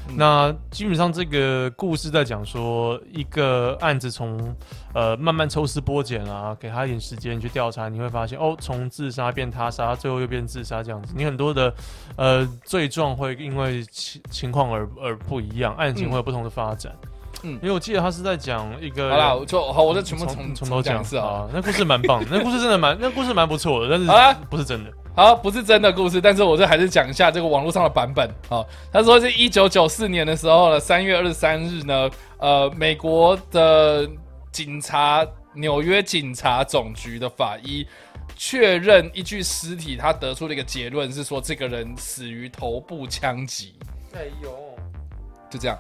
[0.09, 0.17] 嗯。
[0.17, 4.55] 那基本上这个故事在讲说一个案子从
[4.95, 11.73] 呃慢慢抽丝剥茧啊，给他一点时间去调查，你会发现哦，从自杀变他杀，最后又变自杀这样子，你很多的
[12.17, 16.11] 呃罪状会因为情情况而而不一样，案情嗯。
[16.11, 16.93] 会有不同的发展。
[17.03, 17.09] 嗯
[17.45, 21.27] 因为我记得他是在讲一个好啦，我就好，我就全部从重从头讲讲一次啊。
[21.27, 24.91] 啊，那故事蛮棒的， 那故事真的蛮，那故事蛮不错的，但是啊不是真的。
[25.15, 28.31] 好，不是真的故事，但是我这还是讲一下这个网络上的版本。
[28.49, 34.09] 好，他说是一九九四年的时候呢，三月二十三日呢，呃，美国的
[34.53, 37.85] 警察，纽约警察总局的法医
[38.37, 43.75] 确认一具尸体，他得出了一个结论是说，这个人死于头部枪击，
[44.15, 44.51] 哎呦
[45.51, 45.77] 就这样。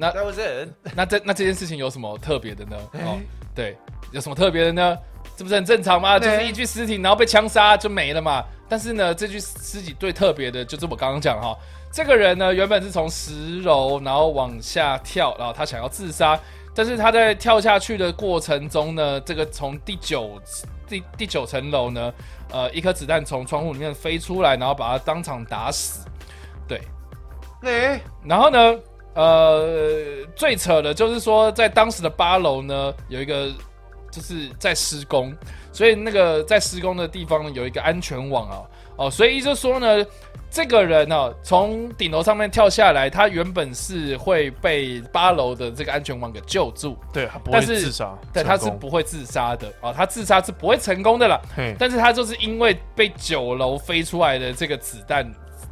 [0.00, 0.68] 那，That was it。
[0.96, 2.76] 那这那这件事情有什么特别的呢？
[2.94, 3.22] 哦哎，
[3.54, 3.76] 对，
[4.12, 4.96] 有什么特别的呢？
[5.36, 6.18] 这不是很正常吗？
[6.18, 8.42] 就是一具尸体，然后被枪杀就没了嘛。
[8.68, 11.54] 但是呢，这具尸体最特别的，就是我刚刚讲哈，
[11.92, 16.38] 这个人呢原本是从十楼然后往下跳，然后他想要自杀，
[16.74, 20.40] 但是他在跳下去的过程中呢，这个从第九
[20.88, 22.12] 第第九层楼呢，
[22.52, 26.06] 呃，一颗子弹从窗户里面飞出来，然后把他当场打死。
[26.68, 26.80] 对，
[27.62, 28.78] 哎，然后呢，
[29.14, 33.50] 呃，最扯的就是说，在当时的八楼呢，有一个
[34.10, 35.34] 就是在施工，
[35.72, 38.62] 所以那个在施工的地方呢有一个安全网啊，
[38.96, 40.04] 哦，所以意思说呢，
[40.50, 49.72] 这个人呢、从顶楼上面跳下来，他原本是会被八楼的这个安全网给救助，对，他不会自杀，对他是不会自杀的。
[49.80, 51.74] 啊、他自杀是不会成功的啦，嘿。
[51.78, 55.24] 但是他就是因为被九楼飞出来的这个子弹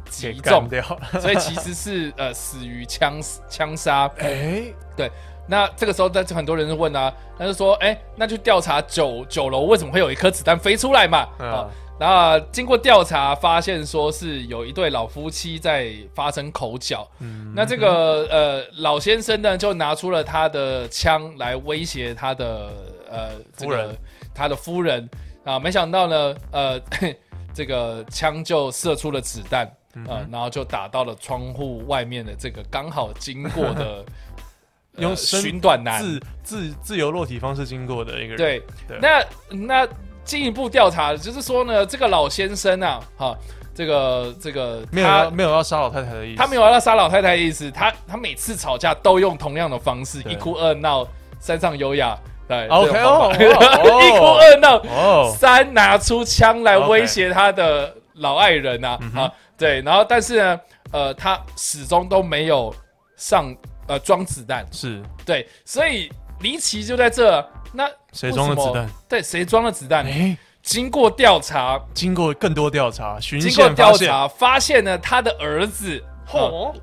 [0.09, 0.83] 击给中，掉。
[1.19, 4.09] 所以其实是呃死于枪枪杀。
[4.19, 4.63] 哎，
[4.95, 5.09] 对
[5.47, 11.27] 那这个时候，但是很多人就问啊，他就说，哎、那就调查九九楼为什么会有一颗子弹飞出来嘛？
[11.39, 11.67] 嗯啊，
[11.99, 17.07] 然后经过调查，发现说是有一对老夫妻在发生口角。
[17.19, 22.69] 嗯那这个呃老先生呢，就拿出了他的枪来威胁他的
[23.09, 23.97] 呃这个夫人
[24.35, 25.09] 他的夫人
[25.43, 26.79] 啊，没想到呢，呃，
[27.55, 29.67] 这个枪就射出了子弹。
[30.07, 34.03] 呃，然后就打到了窗户外面的这个刚好经过的
[34.95, 38.99] 呃用寻短男，自自自由落体方式经过的一个人，对，对。
[38.99, 39.25] 那
[39.55, 39.87] 那
[40.23, 43.37] 进一步调查就是说呢，这个老先生啊，哈，
[43.73, 51.07] 这个这个没有没有要杀老太太的意思，他没有要杀老太太的意思，他他每次吵架都用同样的方式，一哭二闹
[51.39, 53.33] 三上优雅，对 OK，哦哦
[54.03, 54.77] 一哭二闹。
[54.83, 60.59] 哦，三拿出枪来威胁他的老爱人啊、啊，对，然后但是呢，
[60.91, 62.73] 呃，他始终都没有
[63.17, 63.53] 上
[63.87, 65.03] 呃装子弹，是。
[65.25, 67.45] 对，所以离奇就在这。
[67.71, 68.89] 那谁装的子弹？
[69.07, 70.03] 对，谁装了子弹？
[70.03, 76.03] 哎，经过调查，经过更多调查，循经过线发现，调查，发现呢，他的儿子，
[76.33, 76.75] 哦，哦，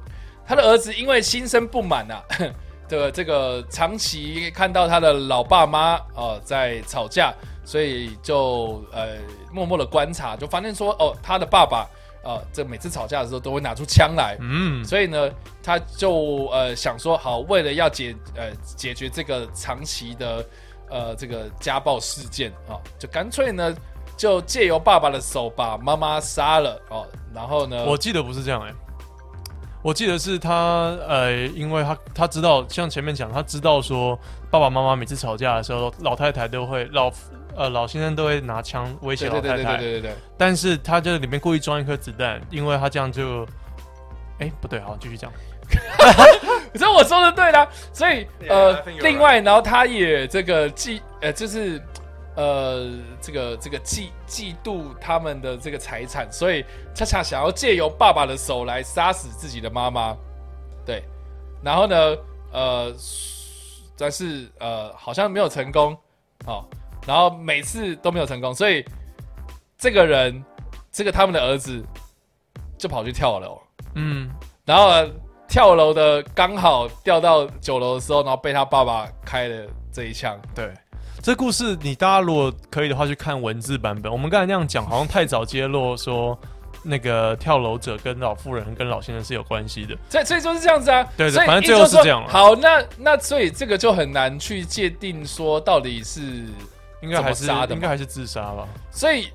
[0.46, 2.22] 他的儿子因为心生不满啊，
[2.88, 9.16] 的这个长期看到他的老爸妈呃在吵架，所以就呃
[9.52, 11.84] 默默的观察，就发现说哦，他的爸爸
[12.26, 15.30] 呃这每次吵架的时候都会拿出枪来，嗯，所以呢，
[15.62, 20.44] 他就呃想说好，为了要解呃解决这个长期的
[20.90, 23.72] 呃这个家暴事件啊、就干脆呢
[24.16, 28.72] 就借由爸爸的手把妈妈杀了哦，然后呢，我记得不是这样哎、
[29.82, 34.18] 我记得是他呃，因为他他知道，像前面讲，他知道说
[34.50, 37.08] 爸爸妈妈每次吵架的时候，老太太都会老
[37.56, 40.16] 呃老先生都会拿枪威胁老太太，对对对对对。
[40.36, 43.46] 但是他就里面故意装一颗子弹，因为他这样就，
[44.38, 45.32] 哎、不对，好，继续讲，
[46.76, 51.80] 所以我说的对啦，所以 Yeah, 呃.另外，然后他也这个嫉呃，就是
[52.36, 52.90] 呃，
[53.20, 56.62] 这个这个嫉嫉妒他们的这个财产，所以
[56.94, 60.14] 恰恰想要借由爸爸的手来杀死自己的妈妈，
[60.84, 61.02] 对，
[61.62, 61.96] 然后呢，
[62.52, 62.94] 呃，
[63.96, 65.96] 但是呃，好像没有成功，
[66.46, 66.62] 哦，
[67.06, 68.84] 然后每次都没有成功，所以
[69.78, 70.44] 这个人，
[70.90, 71.82] 这个他们的儿子
[72.76, 73.58] 就跑去跳楼。
[73.94, 74.28] 嗯，
[74.64, 74.90] 然后
[75.48, 80.38] 跳楼的刚好掉到九楼的时候，然后被他爸爸开了这一枪。
[80.54, 80.70] 对。
[81.22, 84.12] 这故事你大家如果可以的话去看文字版本。
[84.12, 86.38] 我们刚才那样讲，好像太早揭露说
[86.84, 89.96] 那个跳楼者跟老妇人跟老先生是有关系的。
[90.08, 91.02] 所以所以就是这样子啊。
[91.16, 96.44] 对对反正最后是说这样了好，那那所以这个就很难去界定说到底是
[97.02, 98.66] 应该还是应该还是自杀吧？
[98.90, 99.28] 所以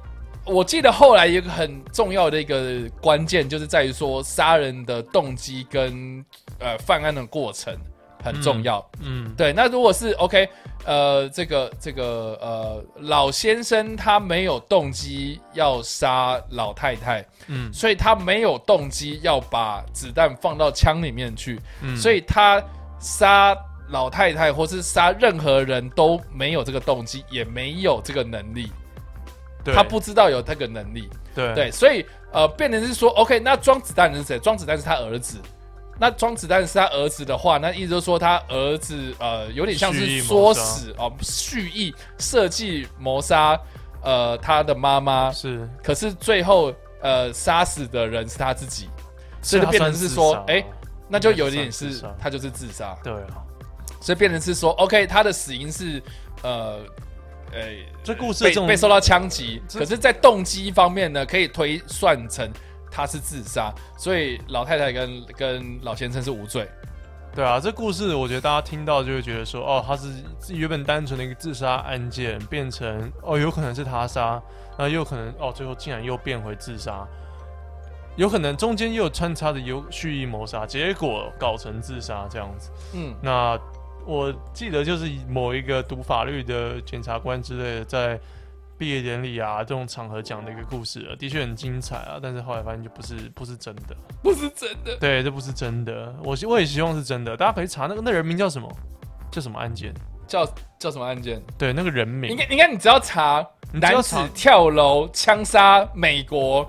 [0.45, 6.25] 我记得后来有一个很重要的一个关键，就是在于说杀人的动机跟
[6.59, 7.75] 呃犯案的过程
[8.23, 8.83] 很重要。
[9.01, 10.49] 嗯，对，那如果是 OK，
[10.83, 22.61] 呃，这个这个呃老先生他没有动机要杀老太太，嗯所以他没有动机要把子弹放到枪里面去，嗯所以他
[22.99, 23.55] 杀
[23.91, 28.71] 老太太或是杀任何人都没有这个动机，也没有这个能力，
[29.65, 31.09] 他不知道有这个能力。
[31.35, 31.53] 对。
[31.53, 34.39] 对，所以呃，变成是说，OK，那装子弹的是谁？
[34.39, 35.37] 装子弹是他儿子。
[35.99, 43.59] 那装子弹是他儿子的话，那意思就是说他儿子呃，有点像是唆使哦，蓄意设计谋杀
[44.01, 48.89] 呃他的妈妈，是，可是最后呃杀死的人是他自己，
[49.43, 50.65] 所以就变成是说哎，
[51.07, 53.45] 那就有点是他就是自杀，对啊，
[54.01, 56.03] 所以变成是说，OK，他的死因是
[56.43, 56.79] 呃。
[57.53, 57.63] 呃，
[58.01, 62.49] 这故事被被受到枪击，可是，在动机方面呢，可以推算成
[62.89, 66.65] 他是自杀，所以老太太跟跟老先生是无罪。
[67.35, 70.07] 对啊，这故事我觉得大家听到就会觉得说，哦，他是
[70.53, 74.41] 原本单纯的一个自杀案件，变成哦，有可能是他杀，
[74.77, 77.05] 那又有可能哦，最后竟然又变回自杀，
[78.15, 82.69] 有可能中间又有穿插的有蓄意谋杀，结果搞成自杀这样子。
[82.93, 83.59] 嗯，那
[84.05, 88.19] 我记得就是某一个读法律的检察官之类的，在
[88.77, 93.95] 毕业典礼啊这种场合讲的一个故事啊，的确很精彩啊，但是后来发现就不是不是真的。
[94.23, 94.97] 不是真的。
[94.99, 96.13] 对，这不是真的。
[96.23, 98.67] 我希我也希望是真的，大家可以查那个那人名叫什么，
[99.31, 99.93] 叫什么案件？
[100.27, 100.45] 叫
[100.79, 101.41] 叫什么案件？
[101.57, 106.67] 对，那个人名应该应该你只要查男子跳楼枪杀美国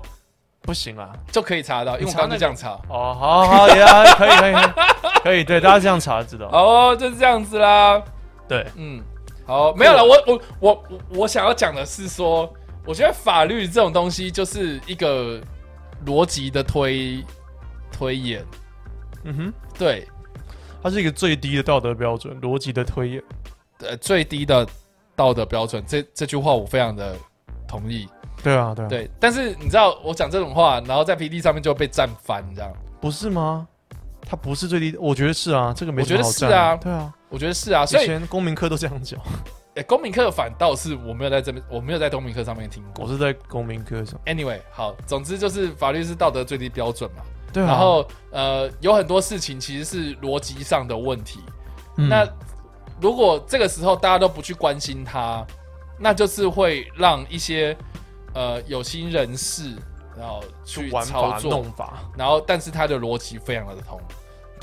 [0.63, 1.11] 不行啊。
[1.31, 2.71] 就可以查到，因为我查刚刚就这样查。
[2.89, 6.47] 哦，好好呀，可以可以可以可以，对，大家这样查知道。
[6.47, 8.01] 哦，就是这样子啦。
[8.47, 9.01] 对，嗯，
[9.45, 10.03] 好，没有了。
[10.03, 12.51] 我我我我我想要讲的是说，
[12.85, 15.39] 我觉得法律这种东西就是一个
[16.05, 17.23] 逻辑的推
[17.91, 18.45] 推演。
[19.23, 20.05] 嗯哼，对，
[20.81, 23.23] 它是一个最低的道德标准，逻辑的推演。
[23.79, 24.67] 呃，最低的
[25.15, 27.15] 道德标准，这这句话我非常的
[27.67, 28.07] 同意。
[28.43, 33.67] 对啊，对啊，，对，但是你知道我讲这种话，然后在 P D 上面就被站翻，这样，不是吗？
[34.25, 37.85] 他不是最低，我觉得是啊，这个没我觉得是啊对啊，我觉得是啊。
[37.85, 39.19] 所以以，前公民课都这样讲，
[39.75, 43.05] 诶 公民课反倒是我没有在这边，我没有在公民课上面听过。
[43.05, 44.19] 我是在公民课上。
[44.25, 47.23] Anyway，好，总之就是法律是道德最低标准嘛。
[47.51, 51.39] 对啊，然后呃，有很多事情其实是逻辑上的问题。
[51.97, 52.27] 嗯那
[53.01, 55.45] 如果这个时候大家都不去关心它，
[55.99, 57.75] 那就是会让一些
[58.33, 59.75] 呃有心人士
[60.17, 63.99] 然后去操作弄，法，然后但是他的逻辑非常的通。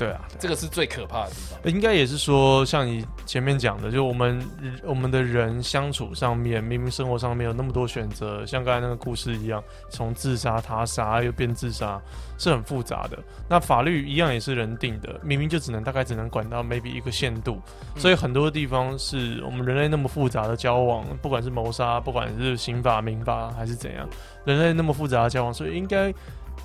[0.01, 1.71] 对啊，这个是最可怕的地方。
[1.71, 4.43] 应该也是说，像你前面讲的，就我们
[4.83, 12.01] 我们的人相处上面，明明生活上面有那么多选择，像刚才那个故事一样，从自杀、他杀又变自杀，
[12.39, 13.19] 是很复杂的。
[13.47, 17.61] 那法律一样也是人定的，明明就只能大概只能管到 maybe 一个限度，
[17.95, 24.09] 所以很多地方是我们人类那么复杂的交往，不管是谋杀，不管是刑法、民法还是怎样，
[24.45, 26.11] 人类那么复杂的交往，所以应该。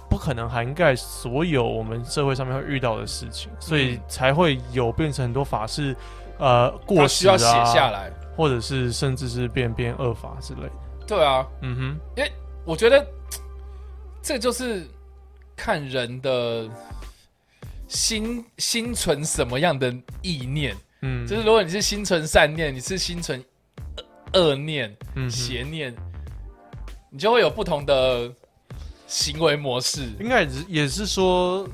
[0.09, 5.95] 不可能涵盖所有我们社会上面会遇到的事情，所以才会有变成很多法是
[6.39, 8.11] 呃过他时啊，需要写下来。
[8.37, 10.73] 或者是甚至是变变恶法之类的。
[11.07, 11.83] 对啊，嗯哼，
[12.19, 12.31] 因为
[12.67, 13.03] 我觉得
[14.21, 14.87] 这就是
[15.57, 16.69] 看人的
[17.89, 19.91] 心心存什么样的
[20.21, 20.77] 意念。
[21.01, 23.43] 嗯，就是如果你是心存善念，你是心存
[24.35, 25.97] 恶恶念、嗯邪念，
[27.09, 28.31] 你就会有不同的
[29.07, 30.11] 行为模式。
[30.21, 31.67] 应该也是也是说，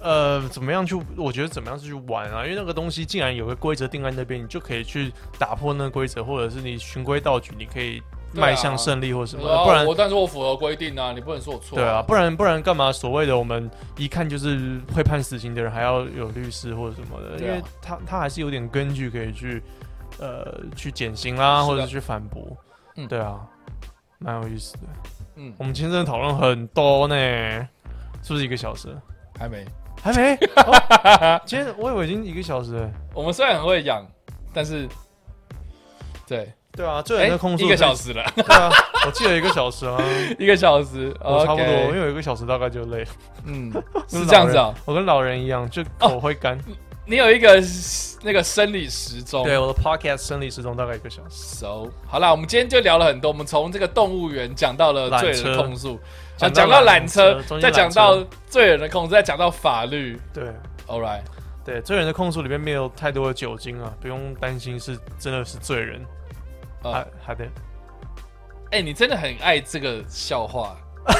[0.00, 0.94] 呃，怎么样去？
[1.16, 2.44] 我觉得怎么样是去玩啊？
[2.44, 8.02] 因为那个东西既然有个规则定在那边，你就可以去打破那个规则，或者是你循规蹈矩，你可以
[8.34, 9.56] 迈向胜利或什么的。
[9.56, 12.92] 啊不然我但是我符合规定啊，你不能说我错、对啊，，不然不然干嘛？
[12.92, 19.62] 所谓的我们一看就是会判死刑的人，还要有律师或者什么的，啊因为他他还是有点根据可以去
[20.18, 22.56] 呃去减刑啦，或者是去反驳。
[22.96, 23.40] 嗯对啊，
[24.18, 24.80] 蛮有意思的。
[25.36, 27.16] 嗯，我们今天真的讨论很多呢，
[28.22, 28.88] 是不是一个小时？
[29.38, 29.64] 还没。
[30.02, 30.34] 还没？
[30.56, 32.90] 哦 今天我以为已经一个小时了。
[33.14, 34.06] 我们虽然很会养，
[34.52, 34.86] 但是
[36.26, 37.94] 对，对啊，最哎、人的控诉一个小。
[37.94, 38.70] 时了，对啊，
[39.06, 39.98] 我记得一个小时啊，
[40.38, 43.10] 一个小时，我差不多因为有一个小时大概就累了。
[43.46, 46.58] 嗯，跟 是这样子啊、我跟老人一样，就口会干。
[47.06, 47.62] 你有一个
[48.22, 51.56] 那个生理时钟，对，我的 podcast 生理时钟大概一个小时。
[51.56, 56.00] ，so 好啦，我们今天就聊了很多，我们从这个动物园讲到了罪人的控诉，啊，
[56.38, 60.44] 讲讲到缆车，再讲到罪人的控诉，再讲到法律对
[60.86, 61.20] ，All right，
[61.64, 66.00] 对，罪人的控诉里面没有太多的酒精啊，不用担心是真的是罪人。
[66.82, 67.46] 啊还还得，
[68.72, 70.76] 哎、你真的很爱这个笑话，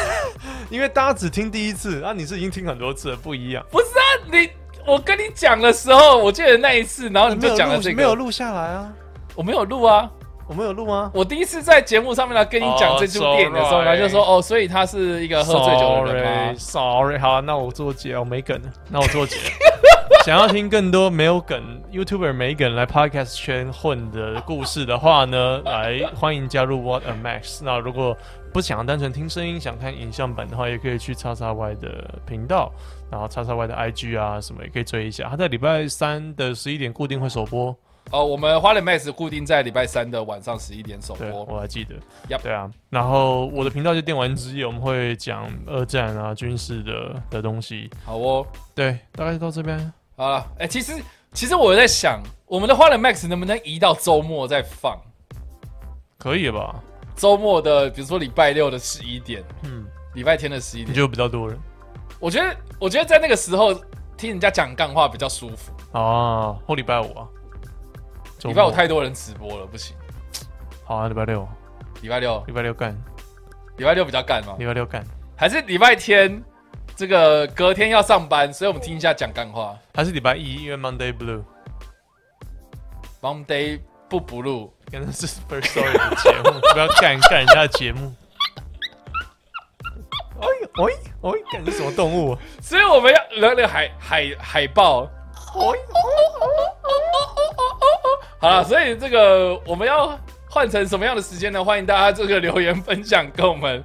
[0.68, 3.64] 因为大家只听第一次，啊，你是已经听很多次了，不一样。
[3.70, 4.04] 不是啊？
[4.30, 4.50] 你
[4.86, 8.92] 我跟你讲的时候，我记得那一次，然后你就讲了这个，没有录下来啊？
[9.34, 10.10] 我没有录啊。
[10.46, 11.10] 我们有录吗？
[11.14, 19.36] 我第一次在节目上面来跟你讲哦这部电影的时候然后就说哦，所以他是一个喝醉酒的人吗？Sorry，好，那我做结，我没梗了，那我做结。
[20.24, 27.60] 想要听更多没有梗 YouTuber 没梗来 Podcast 圈混的故事的话呢，来欢迎加入 What a Max。
[27.62, 28.16] 那如果
[28.52, 31.88] 不想要单纯听声音，想看影像版的话，也可以去叉叉 Y 的
[32.26, 32.72] 频道，
[33.10, 35.28] 然后叉叉 Y 的 IG 啊什么也可以追一下。
[35.28, 37.76] 他在礼拜三的十一点固定会首播，
[38.10, 41.44] 哦，我们花莲 Max 固定在礼拜三的晚上十一点首对播。
[41.44, 41.94] 我还记得。
[42.38, 47.90] 对啊，然后我的频道就电玩之夜，我们会讲二战啊军事的的东西。
[48.04, 49.92] 好哦，对，大概就到这边。
[50.16, 50.92] 好了，哎、其实
[51.32, 54.96] 其实我在想，我们的花莲 Max 能不能移到周末再放？
[56.18, 56.80] 可以了吧？
[57.16, 59.84] 周末的，比如说礼拜六的十一点，嗯，
[60.14, 61.58] 礼拜天的十一点，就比较多人
[62.20, 63.74] 我觉得我觉得在那个时候
[64.16, 65.72] 听人家讲干话比较舒服。
[65.92, 67.28] 哦，后礼拜五啊，
[68.44, 69.96] 礼拜五太多人直播了，不行。
[70.84, 71.48] 好啊，礼拜六，
[72.02, 72.94] 礼拜六，礼拜六干，
[73.78, 74.54] 礼拜六比较干吗？
[74.58, 75.04] 礼拜六干，
[75.36, 76.42] 还是礼拜天？
[76.96, 79.76] 这个隔天要上班，所以我们听一下讲干话。
[79.94, 81.12] 还是礼拜一，因为 Monday
[83.20, 88.14] Blue，Monday 不不录，可能是 First Story 的节目， 不要干干人家的节目。
[90.40, 90.84] 哎哎
[91.22, 92.38] 哎，干你什么动物啊？
[92.62, 95.10] 所以我们要那个海海海报。
[98.44, 100.20] 好了，所以这个我们要
[100.50, 101.64] 换成什么样的时间呢？
[101.64, 103.82] 欢迎大家这个留言分享，跟我们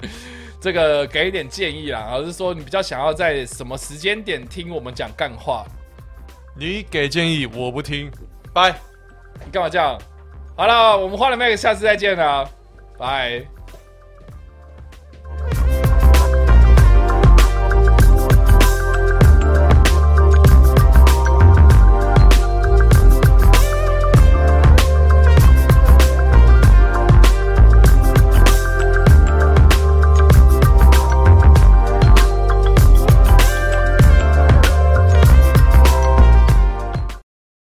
[0.60, 2.10] 这个给一点建议啦。
[2.12, 5.66] 而是说你比较想要在什么时间点听我们讲干话？
[6.58, 8.12] 你给建议，我不听，
[8.54, 8.76] 拜。
[9.46, 9.98] 你干嘛这样？
[10.58, 12.46] 好了，我们换了 Max，下次再见啦，
[12.98, 13.42] 拜。